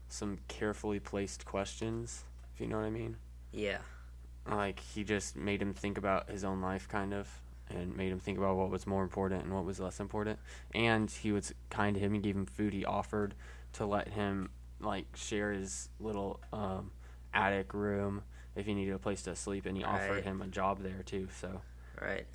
some 0.08 0.38
carefully 0.48 1.00
placed 1.00 1.44
questions, 1.44 2.24
if 2.52 2.60
you 2.60 2.66
know 2.66 2.76
what 2.78 2.86
I 2.86 2.90
mean. 2.90 3.16
Yeah, 3.52 3.78
Like 4.46 4.80
he 4.80 5.04
just 5.04 5.36
made 5.36 5.60
him 5.60 5.74
think 5.74 5.98
about 5.98 6.30
his 6.30 6.44
own 6.44 6.60
life 6.60 6.88
kind 6.88 7.12
of 7.14 7.28
and 7.68 7.96
made 7.96 8.12
him 8.12 8.18
think 8.18 8.36
about 8.38 8.56
what 8.56 8.70
was 8.70 8.86
more 8.86 9.02
important 9.02 9.44
and 9.44 9.54
what 9.54 9.64
was 9.64 9.80
less 9.80 10.00
important. 10.00 10.38
And 10.74 11.10
he 11.10 11.32
was 11.32 11.54
kind 11.70 11.94
to 11.94 12.00
him, 12.00 12.12
he 12.12 12.20
gave 12.20 12.36
him 12.36 12.44
food, 12.46 12.72
he 12.74 12.84
offered 12.84 13.34
to 13.74 13.86
let 13.86 14.08
him 14.08 14.50
like 14.80 15.06
share 15.14 15.52
his 15.52 15.88
little 16.00 16.40
um 16.52 16.90
attic 17.32 17.72
room 17.72 18.22
if 18.54 18.66
he 18.66 18.74
needed 18.74 18.92
a 18.92 18.98
place 18.98 19.22
to 19.22 19.34
sleep 19.34 19.64
and 19.64 19.76
he 19.76 19.84
offered 19.84 20.24
him 20.24 20.42
a 20.42 20.46
job 20.48 20.80
there 20.82 21.02
too, 21.04 21.28
so 21.40 21.62
Right. 22.00 22.26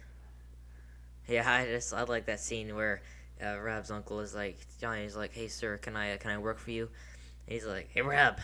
Yeah, 1.28 1.50
I 1.50 1.66
just 1.66 1.94
I 1.94 2.04
like 2.04 2.26
that 2.26 2.40
scene 2.40 2.76
where 2.76 3.02
uh, 3.44 3.60
Rab's 3.60 3.92
uncle 3.92 4.20
is 4.20 4.34
like 4.34 4.58
Johnny's 4.80 5.16
like, 5.16 5.34
"Hey, 5.34 5.48
sir, 5.48 5.78
can 5.78 5.96
I 5.96 6.14
uh, 6.14 6.18
can 6.18 6.32
I 6.32 6.38
work 6.38 6.60
for 6.60 6.72
you?" 6.72 6.90
And 7.46 7.54
he's 7.54 7.66
like, 7.66 7.90
"Hey, 7.94 8.02
Rab, 8.02 8.40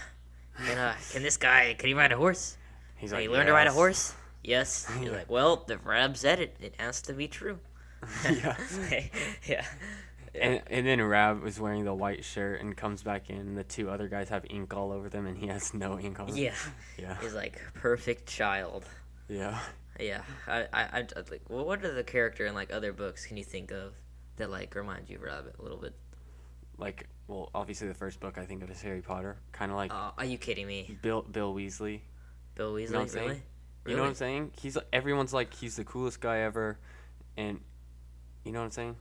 can 0.65 0.77
uh, 0.77 0.95
can 1.11 1.23
this 1.23 1.37
guy 1.37 1.75
can 1.77 1.87
he 1.87 1.93
ride 1.93 2.11
a 2.11 2.17
horse? 2.17 2.57
he's 2.97 3.11
like 3.11 3.21
he 3.21 3.29
learn 3.29 3.47
to 3.47 3.53
ride 3.53 3.67
a 3.67 3.71
horse?" 3.71 4.13
Yes. 4.43 4.91
He's 4.99 5.09
like, 5.09 5.29
"Well, 5.29 5.63
the 5.67 5.77
Rab 5.77 6.17
said 6.17 6.39
it, 6.39 6.57
it 6.59 6.75
has 6.77 7.01
to 7.03 7.13
be 7.13 7.27
true." 7.27 7.59
Yeah. 8.29 8.55
yeah. 9.47 9.65
And, 10.35 10.61
and 10.67 10.87
then 10.87 11.01
Rab 11.01 11.43
was 11.43 11.59
wearing 11.59 11.85
the 11.85 11.93
white 11.93 12.25
shirt 12.25 12.59
and 12.59 12.75
comes 12.75 13.03
back 13.03 13.29
in, 13.29 13.37
and 13.37 13.57
the 13.57 13.63
two 13.63 13.89
other 13.89 14.07
guys 14.07 14.29
have 14.29 14.45
ink 14.49 14.73
all 14.73 14.91
over 14.91 15.07
them, 15.07 15.27
and 15.27 15.37
he 15.37 15.47
has 15.47 15.73
no 15.73 15.99
ink 15.99 16.19
on 16.19 16.29
him. 16.29 16.35
Yeah. 16.35 16.55
Yeah. 16.97 17.17
He's 17.21 17.35
like 17.35 17.61
perfect 17.75 18.27
child. 18.27 18.85
Yeah. 19.29 19.59
Yeah. 19.99 20.21
I 20.47 20.67
I, 20.73 20.83
I 20.99 21.05
like. 21.29 21.41
Well, 21.49 21.65
what 21.65 21.83
are 21.83 21.93
the 21.93 22.03
character 22.03 22.45
in 22.45 22.53
like 22.53 22.73
other 22.73 22.93
books 22.93 23.25
can 23.25 23.37
you 23.37 23.43
think 23.43 23.71
of 23.71 23.93
that 24.37 24.49
like 24.49 24.73
remind 24.75 25.09
you 25.09 25.17
of 25.17 25.45
a 25.59 25.61
little 25.61 25.77
bit? 25.77 25.93
Like 26.77 27.07
well, 27.27 27.49
obviously 27.53 27.87
the 27.87 27.93
first 27.93 28.19
book 28.19 28.37
I 28.37 28.45
think 28.45 28.63
of 28.63 28.71
is 28.71 28.81
Harry 28.81 29.01
Potter, 29.01 29.37
kind 29.51 29.71
of 29.71 29.77
like 29.77 29.93
Uh, 29.93 30.11
are 30.17 30.25
you 30.25 30.37
kidding 30.37 30.67
me? 30.67 30.97
Bill 31.01 31.21
Bill 31.21 31.53
Weasley. 31.53 32.01
Bill 32.55 32.73
Weasley, 32.73 32.81
you 32.87 32.91
know 32.91 32.97
what 32.99 33.01
I'm 33.03 33.07
saying? 33.09 33.27
really? 33.27 33.41
You 33.85 33.95
know 33.95 34.01
what 34.03 34.09
I'm 34.09 34.15
saying? 34.15 34.51
He's 34.59 34.77
everyone's 34.91 35.33
like 35.33 35.53
he's 35.53 35.75
the 35.75 35.83
coolest 35.83 36.19
guy 36.19 36.39
ever, 36.39 36.79
and 37.37 37.59
you 38.43 38.51
know 38.51 38.59
what 38.59 38.65
I'm 38.65 38.71
saying? 38.71 38.95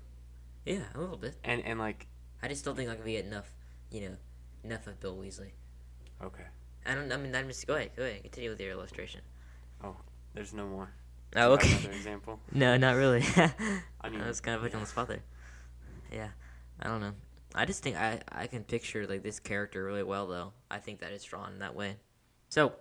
Yeah, 0.65 0.83
a 0.95 1.01
little 1.01 1.17
bit. 1.17 1.37
And 1.45 1.65
and 1.65 1.79
like 1.79 2.07
I 2.43 2.49
just 2.49 2.65
don't 2.65 2.77
think 2.77 2.91
I 2.91 2.97
can 2.97 3.05
get 3.05 3.25
enough, 3.25 3.55
you 3.91 4.03
know, 4.03 4.17
enough 4.65 4.87
of 4.87 5.01
Bill 5.01 5.17
Weasley. 5.17 5.53
okay, 6.23 6.45
I 6.85 6.95
don't. 6.95 7.11
I 7.11 7.17
mean, 7.17 7.35
I'm 7.35 7.49
just 7.49 7.67
go 7.67 7.75
ahead. 7.75 7.91
Go 7.97 8.03
ahead. 8.03 8.23
Continue 8.23 8.51
with 8.51 8.61
your 8.61 8.71
illustration. 8.71 9.23
There's 10.35 10.55
no 10.55 10.67
more. 10.67 10.91
Oh, 11.37 11.37
Do 11.37 11.41
you 11.41 11.43
have 11.43 11.53
okay. 11.53 11.73
Another 11.73 11.93
example. 11.93 12.41
No, 12.53 12.77
not 12.77 12.97
really. 12.97 13.23
I 14.01 14.09
mean, 14.09 14.21
I 14.21 14.27
was 14.29 14.41
kind 14.41 14.57
of 14.57 14.63
put 14.63 14.73
you 14.73 14.77
on 14.77 14.85
the 14.85 14.89
spot 14.89 15.09
there. 15.09 15.23
Yeah, 16.13 16.29
I 16.81 16.89
don't 16.89 17.01
know. 17.01 17.13
I 17.55 17.65
just 17.65 17.83
think 17.83 17.97
I 17.97 18.21
I 18.31 18.47
can 18.47 18.65
picture 18.65 19.07
like 19.07 19.23
this 19.23 19.39
character 19.39 19.85
really 19.85 20.03
well 20.03 20.27
though. 20.27 20.53
I 20.71 20.79
think 20.79 21.01
that 21.01 21.13
is 21.13 21.23
drawn 21.25 21.59
that 21.59 21.75
way. 21.75 21.97
So, 22.49 22.73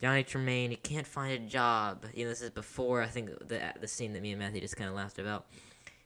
Johnny 0.00 0.24
Tremain, 0.24 0.70
he 0.70 0.76
can't 0.76 1.06
find 1.06 1.32
a 1.32 1.46
job. 1.46 2.04
You 2.14 2.24
know, 2.24 2.30
this 2.30 2.40
is 2.40 2.50
before 2.50 3.02
I 3.02 3.06
think 3.06 3.30
the 3.48 3.72
the 3.80 3.88
scene 3.88 4.12
that 4.12 4.22
me 4.22 4.30
and 4.32 4.40
Matthew 4.40 4.60
just 4.60 4.76
kind 4.76 4.88
of 4.88 4.96
laughed 4.96 5.18
about. 5.18 5.46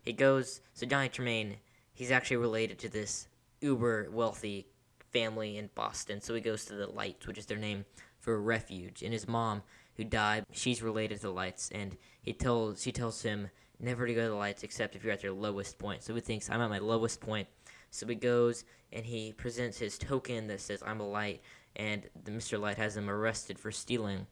He 0.03 0.13
goes. 0.13 0.61
So 0.75 0.87
Johnny 0.87 1.09
Tremain, 1.09 1.57
he's 1.93 2.11
actually 2.11 2.39
related 2.39 2.79
to 2.81 2.89
this 2.89 3.29
uber 3.61 4.09
wealthy 4.11 4.67
family 5.13 5.59
in 5.59 5.71
Boston. 5.75 6.21
So 6.21 6.35
he 6.35 6.41
goes 6.41 6.65
to 6.67 6.75
the 6.75 6.87
Lytes, 6.87 7.27
which 7.27 7.39
is 7.39 7.47
their 7.47 7.59
name 7.59 7.85
for 8.19 8.35
a 8.35 8.39
refuge. 8.39 9.03
And 9.03 9.13
his 9.13 9.27
mom, 9.29 9.63
who 9.99 10.05
died, 10.05 10.47
she's 10.51 10.83
related 10.83 11.17
to 11.17 11.27
the 11.27 11.33
Lytes, 11.33 11.71
and 11.73 11.99
he 12.23 12.33
tells 12.33 12.81
she 12.81 12.93
tells 12.93 13.21
him 13.23 13.51
never 13.79 14.07
to 14.07 14.15
go 14.15 14.23
to 14.23 14.31
the 14.31 14.35
Lytes 14.35 14.65
except 14.65 14.97
if 14.97 15.05
you're 15.05 15.13
at 15.13 15.23
your 15.23 15.33
lowest 15.33 15.79
point. 15.79 16.03
So 16.03 16.15
he 16.15 16.23
thinks 16.23 16.49
I'm 16.49 16.63
at 16.63 16.71
my 16.71 16.79
lowest 16.79 17.21
point. 17.21 17.49
So 17.91 18.07
he 18.07 18.15
goes 18.15 18.65
and 18.93 19.05
he 19.05 19.33
presents 19.33 19.79
his 19.79 19.99
token 19.99 20.47
that 20.47 20.61
says 20.61 20.83
I'm 20.87 21.01
a 21.01 21.07
Lyte, 21.07 21.43
and 21.77 22.09
the 22.25 22.31
Mr. 22.31 22.59
Lyte 22.59 22.79
has 22.79 22.97
him 22.97 23.11
arrested 23.11 23.59
for 23.59 23.71
stealing. 23.71 24.27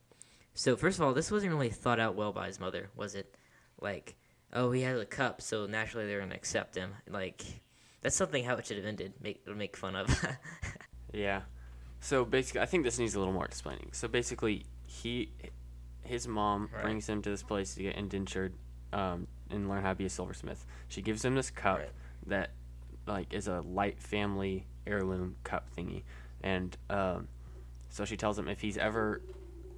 So 0.55 0.75
first 0.75 0.99
of 0.99 1.05
all, 1.05 1.13
this 1.13 1.31
wasn't 1.31 1.53
really 1.53 1.69
thought 1.69 2.01
out 2.01 2.15
well 2.15 2.33
by 2.33 2.47
his 2.47 2.59
mother, 2.59 2.89
was 2.97 3.15
it? 3.15 3.37
Like, 3.79 4.17
oh, 4.55 4.71
he 4.71 4.81
has 4.83 4.99
a 4.99 5.05
cup, 5.05 5.43
so 5.43 5.67
naturally 5.67 6.07
they're 6.07 6.21
gonna 6.21 6.35
accept 6.35 6.75
him. 6.75 6.95
Like, 7.07 7.45
that's 8.01 8.17
something 8.17 8.43
how 8.43 8.55
it 8.55 8.65
should 8.65 8.79
have 8.79 8.87
ended. 8.87 9.13
Make 9.21 9.47
make 9.47 9.77
fun 9.77 9.97
of. 9.97 10.09
Yeah. 11.13 11.43
So 12.01 12.25
basically, 12.25 12.61
I 12.61 12.67
think 12.67 12.85
this 12.85 12.99
needs 12.99 13.15
a 13.15 13.19
little 13.19 13.33
more 13.33 13.45
explaining. 13.45 13.91
So 13.93 14.07
basically, 14.07 14.67
he, 14.85 15.33
his 16.07 16.27
mom 16.29 16.71
Right. 16.73 16.83
brings 16.83 17.09
him 17.09 17.23
to 17.23 17.31
this 17.31 17.43
place 17.43 17.75
to 17.75 17.83
get 17.83 17.97
indentured, 17.97 18.55
um, 18.93 19.27
and 19.51 19.69
learn 19.69 19.83
how 19.83 19.91
to 19.91 19.95
be 19.97 20.07
a 20.07 20.11
silversmith. 20.11 20.67
She 20.89 21.03
gives 21.03 21.25
him 21.25 21.35
this 21.35 21.51
cup 21.51 21.79
Right. 21.79 21.91
that, 22.27 22.51
like, 23.07 23.33
is 23.33 23.49
a 23.49 23.61
Lyte 23.61 24.01
family 24.01 24.67
heirloom 24.87 25.37
cup 25.45 25.69
thingy, 25.77 26.03
and 26.43 26.77
um, 26.91 27.29
so 27.89 28.05
she 28.05 28.17
tells 28.17 28.39
him 28.39 28.49
if 28.49 28.61
he's 28.61 28.77
ever 28.79 29.21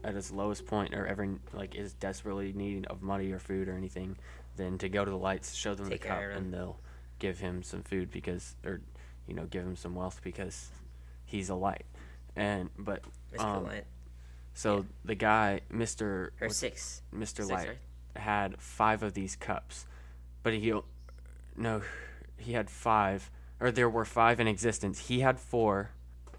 at 0.04 0.14
his 0.14 0.30
lowest 0.30 0.64
point 0.66 0.94
or 0.94 1.06
ever 1.06 1.36
like 1.52 1.74
is 1.74 1.92
desperately 1.94 2.52
needing 2.52 2.84
of 2.86 3.02
money 3.02 3.30
or 3.32 3.38
food 3.38 3.68
or 3.68 3.74
anything, 3.76 4.16
then 4.56 4.78
to 4.78 4.88
go 4.88 5.04
to 5.04 5.10
the 5.10 5.18
Lytes, 5.18 5.54
show 5.54 5.74
them 5.74 5.88
Take 5.90 6.02
the 6.02 6.08
cup, 6.08 6.18
care 6.18 6.30
of 6.30 6.36
him. 6.36 6.44
and 6.44 6.54
they'll 6.54 6.78
give 7.18 7.38
him 7.40 7.62
some 7.62 7.82
food 7.82 8.10
because, 8.10 8.54
or 8.64 8.80
you 9.26 9.34
know, 9.34 9.44
give 9.46 9.64
him 9.64 9.76
some 9.76 9.94
wealth 9.94 10.20
because 10.22 10.70
he's 11.24 11.48
a 11.48 11.54
Lyte. 11.54 11.84
And 12.36 12.70
but. 12.78 13.02
Um, 13.38 13.64
so 14.58 14.78
Yeah. 14.78 14.82
the 15.04 15.14
guy, 15.14 15.60
Mister 15.70 16.32
or 16.40 16.48
six. 16.48 17.02
Mister 17.12 17.44
Lyte, 17.44 17.68
right? 17.68 17.78
had 18.16 18.60
five 18.60 19.04
of 19.04 19.14
these 19.14 19.36
cups, 19.36 19.86
but 20.42 20.52
he 20.52 20.72
no, 21.56 21.82
he 22.36 22.52
had 22.54 22.68
five, 22.68 23.30
or 23.60 23.70
there 23.70 23.88
were 23.88 24.04
five 24.04 24.40
in 24.40 24.48
existence. 24.48 25.06
He 25.06 25.20
had 25.20 25.38
four. 25.38 25.90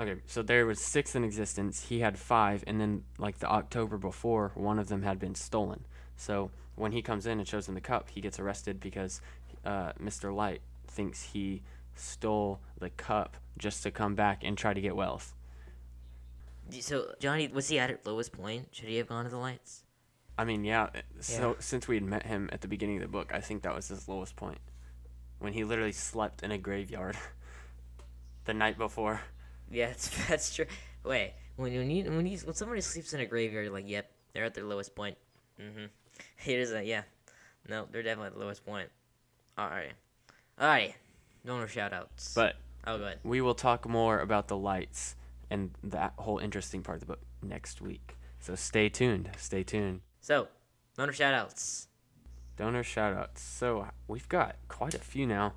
Okay, 0.02 0.20
so 0.26 0.42
there 0.42 0.66
was 0.66 0.80
six 0.82 1.16
in 1.16 1.24
existence. 1.24 1.88
He 1.88 2.02
had 2.02 2.18
five, 2.18 2.64
and 2.68 2.80
then 2.82 3.04
like 3.18 3.40
the 3.40 3.48
October 3.48 3.98
before, 3.98 4.52
one 4.56 4.80
of 4.80 4.88
them 4.90 5.04
had 5.04 5.18
been 5.18 5.36
stolen. 5.36 5.86
So 6.18 6.52
when 6.76 6.92
he 6.92 7.02
comes 7.02 7.26
in 7.26 7.40
and 7.40 7.48
shows 7.48 7.68
him 7.70 7.76
the 7.76 7.82
cup, 7.82 8.10
he 8.10 8.20
gets 8.22 8.38
arrested 8.38 8.82
because 8.82 9.22
uh, 9.64 9.94
Mister 9.98 10.34
Lyte 10.34 10.62
thinks 10.88 11.24
he 11.34 11.62
stole 11.96 12.60
the 12.80 12.90
cup 12.90 13.38
just 13.58 13.84
to 13.84 13.92
come 13.92 14.16
back 14.16 14.42
and 14.44 14.58
try 14.58 14.74
to 14.74 14.82
get 14.82 14.96
wealth. 14.96 15.34
D- 16.70 16.82
So 16.82 17.14
Johnny 17.20 17.48
was 17.48 17.68
he 17.70 17.80
at 17.80 17.90
his 17.90 18.00
lowest 18.06 18.32
point? 18.32 18.68
Should 18.72 18.90
he 18.90 18.98
have 18.98 19.08
gone 19.08 19.26
to 19.26 19.30
the 19.32 19.38
Lytes? 19.38 19.84
I 20.38 20.46
mean, 20.46 20.64
yeah. 20.64 20.90
So 21.20 21.50
Yeah. 21.52 21.56
since 21.60 21.88
we 21.88 21.96
had 21.96 22.04
met 22.04 22.26
him 22.26 22.50
at 22.52 22.62
the 22.62 22.68
beginning 22.68 22.98
of 22.98 23.02
the 23.02 23.08
book, 23.10 23.32
I 23.34 23.42
think 23.42 23.64
that 23.64 23.76
was 23.76 23.88
his 23.90 24.08
lowest 24.08 24.36
point, 24.36 24.60
when 25.40 25.54
he 25.54 25.64
literally 25.64 25.92
slept 25.92 26.44
in 26.44 26.52
a 26.52 26.58
graveyard 26.58 27.18
the 28.46 28.54
night 28.54 28.78
before. 28.78 29.22
Yeah, 29.70 29.88
that's 29.88 30.10
that's 30.28 30.56
true. 30.56 30.66
Wait, 31.04 31.34
when 31.58 31.74
when 31.74 31.90
you 31.92 32.04
when 32.12 32.26
you 32.26 32.38
when 32.40 32.56
somebody 32.56 32.82
sleeps 32.82 33.14
in 33.14 33.20
a 33.20 33.26
graveyard, 33.26 33.66
you're 33.66 33.74
like, 33.74 33.88
yep, 33.90 34.10
they're 34.34 34.46
at 34.46 34.54
their 34.54 34.64
lowest 34.66 34.96
point. 34.96 35.18
Mm-hmm. 35.60 35.86
It 36.46 36.60
is 36.60 36.72
a 36.74 36.84
yeah. 36.84 37.04
No, 37.68 37.88
they're 37.92 38.04
definitely 38.04 38.28
at 38.28 38.34
the 38.34 38.40
lowest 38.40 38.66
point. 38.66 38.90
Alright. 39.58 39.92
Alright. 40.60 40.96
Donor 41.46 41.68
shout 41.68 41.94
outs. 41.94 42.34
But 42.34 42.56
oh 42.88 42.98
go 42.98 43.04
ahead. 43.06 43.20
we 43.24 43.42
will 43.42 43.54
talk 43.56 43.88
more 43.88 44.20
about 44.22 44.48
the 44.48 44.56
Lytes 44.58 45.16
and 45.50 45.72
that 45.84 46.14
whole 46.18 46.38
interesting 46.38 46.84
part 46.84 46.98
of 46.98 47.02
the 47.02 47.06
book 47.08 47.22
next 47.42 47.82
week. 47.82 48.18
So 48.40 48.56
stay 48.56 48.90
tuned. 48.90 49.30
Stay 49.38 49.64
tuned. 49.64 50.02
So, 50.22 50.48
donor 50.96 51.14
shout 51.14 51.34
outs. 51.34 51.88
Donor 52.58 52.84
shout 52.84 53.14
outs. 53.14 53.42
So 53.42 53.88
we've 54.08 54.30
got 54.30 54.56
quite 54.68 54.94
a 54.94 55.00
few 55.00 55.26
now. 55.26 55.54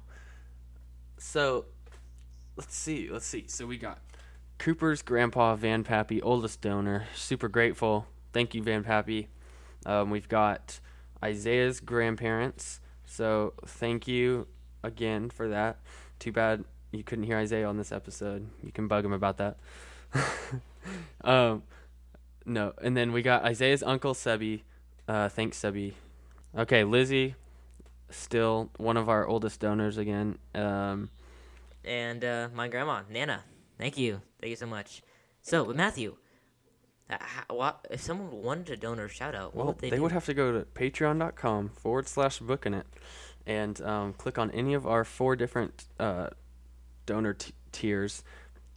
So 1.18 1.66
let's 2.56 2.74
see. 2.74 3.08
Let's 3.10 3.26
see. 3.26 3.46
So 3.48 3.66
we 3.66 3.76
got 3.76 3.98
Cooper's 4.58 5.02
grandpa, 5.02 5.56
Van 5.56 5.82
Pappy, 5.82 6.22
oldest 6.22 6.60
donor. 6.60 7.06
Super 7.14 7.48
grateful. 7.48 8.06
Thank 8.32 8.54
you, 8.54 8.62
Van 8.62 8.84
Pappy. 8.84 9.28
Um, 9.84 10.10
we've 10.10 10.28
got 10.28 10.78
Isaiah's 11.22 11.80
grandparents. 11.80 12.80
So 13.04 13.54
thank 13.66 14.06
you 14.06 14.46
again 14.82 15.30
for 15.30 15.48
that. 15.48 15.80
Too 16.18 16.32
bad 16.32 16.64
you 16.92 17.02
couldn't 17.02 17.24
hear 17.24 17.38
Isaiah 17.38 17.66
on 17.66 17.76
this 17.78 17.90
episode. 17.90 18.46
You 18.62 18.70
can 18.70 18.86
bug 18.86 19.04
him 19.04 19.12
about 19.12 19.38
that. 19.38 19.56
um, 21.24 21.62
no, 22.44 22.74
and 22.82 22.96
then 22.96 23.12
we 23.12 23.22
got 23.22 23.44
Isaiah's 23.44 23.82
uncle 23.82 24.14
Sebi. 24.14 24.62
Uh, 25.08 25.28
thanks, 25.28 25.58
Sebi. 25.58 25.94
Okay, 26.56 26.84
Lizzie, 26.84 27.34
still 28.10 28.70
one 28.76 28.96
of 28.96 29.08
our 29.08 29.26
oldest 29.26 29.60
donors 29.60 29.96
again. 29.96 30.38
Um, 30.54 31.08
And 31.84 32.24
uh, 32.24 32.48
my 32.54 32.68
grandma, 32.68 33.02
Nana. 33.10 33.42
Thank 33.78 33.96
you. 33.98 34.20
Thank 34.40 34.50
you 34.50 34.56
so 34.56 34.66
much. 34.66 35.02
So, 35.40 35.64
but 35.64 35.76
Matthew, 35.76 36.16
uh, 37.10 37.16
how, 37.18 37.54
what, 37.54 37.86
if 37.90 38.00
someone 38.00 38.42
wanted 38.42 38.70
a 38.70 38.76
donor 38.76 39.08
shout 39.08 39.34
out, 39.34 39.54
what 39.54 39.56
well, 39.56 39.66
would 39.66 39.78
they, 39.78 39.90
they, 39.90 39.98
would 39.98 40.12
have 40.12 40.26
to 40.26 40.34
go 40.34 40.52
to 40.52 40.66
patreon.com 40.66 41.70
forward 41.70 42.06
slash 42.06 42.38
booking 42.38 42.74
it 42.74 42.86
and 43.46 43.80
um, 43.80 44.12
click 44.12 44.38
on 44.38 44.50
any 44.52 44.74
of 44.74 44.86
our 44.86 45.04
four 45.04 45.34
different 45.34 45.86
uh, 45.98 46.28
donor 47.06 47.34
t- 47.34 47.52
tiers. 47.72 48.22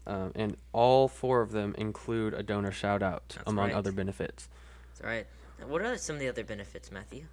Um, 0.08 0.32
and 0.36 0.58
all 0.72 1.08
four 1.08 1.42
of 1.42 1.52
them 1.52 1.74
include 1.78 2.34
a 2.36 2.44
donor 2.44 2.72
shout 2.72 3.02
out, 3.02 3.24
That's 3.30 3.50
among 3.50 3.70
right. 3.70 3.76
other 3.76 3.92
benefits. 3.92 4.50
That's 4.94 5.04
right. 5.04 5.28
What 5.68 5.82
are 5.82 5.98
some 5.98 6.16
of 6.18 6.20
the 6.20 6.28
other 6.30 6.44
benefits, 6.44 6.92
Matthew? 6.92 7.26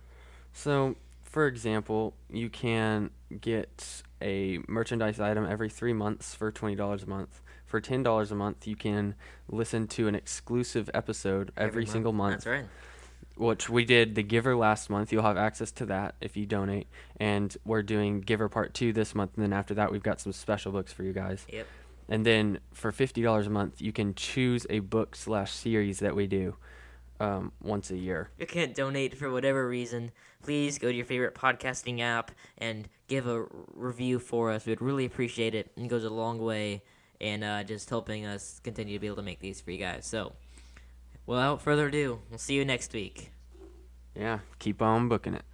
So, 0.55 0.97
for 1.23 1.47
example, 1.47 2.15
you 2.31 2.49
can 2.49 3.11
get 3.41 4.03
a 4.23 4.61
merchandise 4.69 5.21
item 5.21 5.47
every 5.49 5.69
three 5.69 5.93
months 5.93 6.35
for 6.35 6.51
$20 6.51 7.03
a 7.03 7.07
month. 7.07 7.43
For 7.67 7.81
$10 7.81 8.31
a 8.31 8.35
month, 8.35 8.67
you 8.67 8.77
can 8.77 9.15
listen 9.49 9.87
to 9.89 10.09
an 10.09 10.15
exclusive 10.15 10.91
episode 10.95 11.53
every, 11.57 11.87
single 11.87 12.13
month, 12.13 12.45
That's 12.45 12.47
right. 12.47 12.65
Which 13.37 13.69
we 13.69 13.85
did 13.85 14.15
the 14.15 14.23
Giver 14.23 14.57
last 14.57 14.91
month. 14.91 15.13
You'll 15.13 15.23
have 15.23 15.37
access 15.37 15.71
to 15.73 15.87
that 15.87 16.15
if 16.21 16.37
you 16.37 16.47
donate. 16.47 16.89
And 17.19 17.57
we're 17.65 17.83
doing 17.83 18.21
Giver 18.21 18.49
Part 18.49 18.75
2 18.75 18.93
this 18.93 19.15
month. 19.15 19.33
And 19.37 19.45
then 19.45 19.53
after 19.53 19.75
that, 19.75 19.91
we've 19.91 20.03
got 20.03 20.21
some 20.21 20.33
special 20.33 20.73
books 20.73 20.93
for 20.93 21.03
you 21.03 21.13
guys. 21.13 21.47
Yep. 21.53 21.67
And 22.09 22.27
then 22.27 22.59
for 22.73 22.93
$50 22.93 23.47
a 23.47 23.51
month, 23.51 23.81
you 23.81 23.93
can 23.93 24.15
choose 24.15 24.67
a 24.69 24.81
book 24.81 25.17
slash 25.17 25.53
series 25.53 26.01
that 26.01 26.15
we 26.15 26.27
do 26.27 26.57
um, 27.21 27.53
once 27.63 27.91
a 27.91 27.97
year. 27.97 28.31
If 28.39 28.55
you 28.55 28.61
can't 28.61 28.75
donate 28.75 29.17
for 29.17 29.31
whatever 29.31 29.67
reason, 29.67 30.11
please 30.43 30.79
go 30.79 30.89
to 30.89 30.95
your 30.95 31.07
favorite 31.07 31.35
podcasting 31.35 32.01
app 32.01 32.33
and 32.59 32.89
give 33.07 33.27
a 33.27 33.47
review 33.75 34.19
for 34.19 34.51
us. 34.51 34.67
We'd 34.67 34.83
really 34.83 35.05
appreciate 35.05 35.55
it. 35.55 35.71
And 35.77 35.87
it 35.87 35.89
goes 35.89 36.05
a 36.05 36.11
long 36.11 36.39
way 36.39 36.83
in 37.21 37.45
uh, 37.45 37.63
just 37.63 37.89
helping 37.89 38.27
us 38.27 38.61
continue 38.65 38.95
to 38.95 39.01
be 39.01 39.07
able 39.07 39.17
to 39.17 39.23
make 39.23 39.41
these 39.41 39.61
for 39.61 39.71
you 39.71 39.79
guys. 39.79 40.05
So, 40.05 40.33
without 41.27 41.63
further 41.63 41.89
ado, 41.89 42.21
we'll 42.31 42.39
see 42.39 42.55
you 42.55 42.65
next 42.65 42.93
week. 42.93 43.33
Yeah, 44.15 44.41
keep 44.59 44.83
on 44.83 45.09
booking 45.09 45.35
it. 45.35 45.45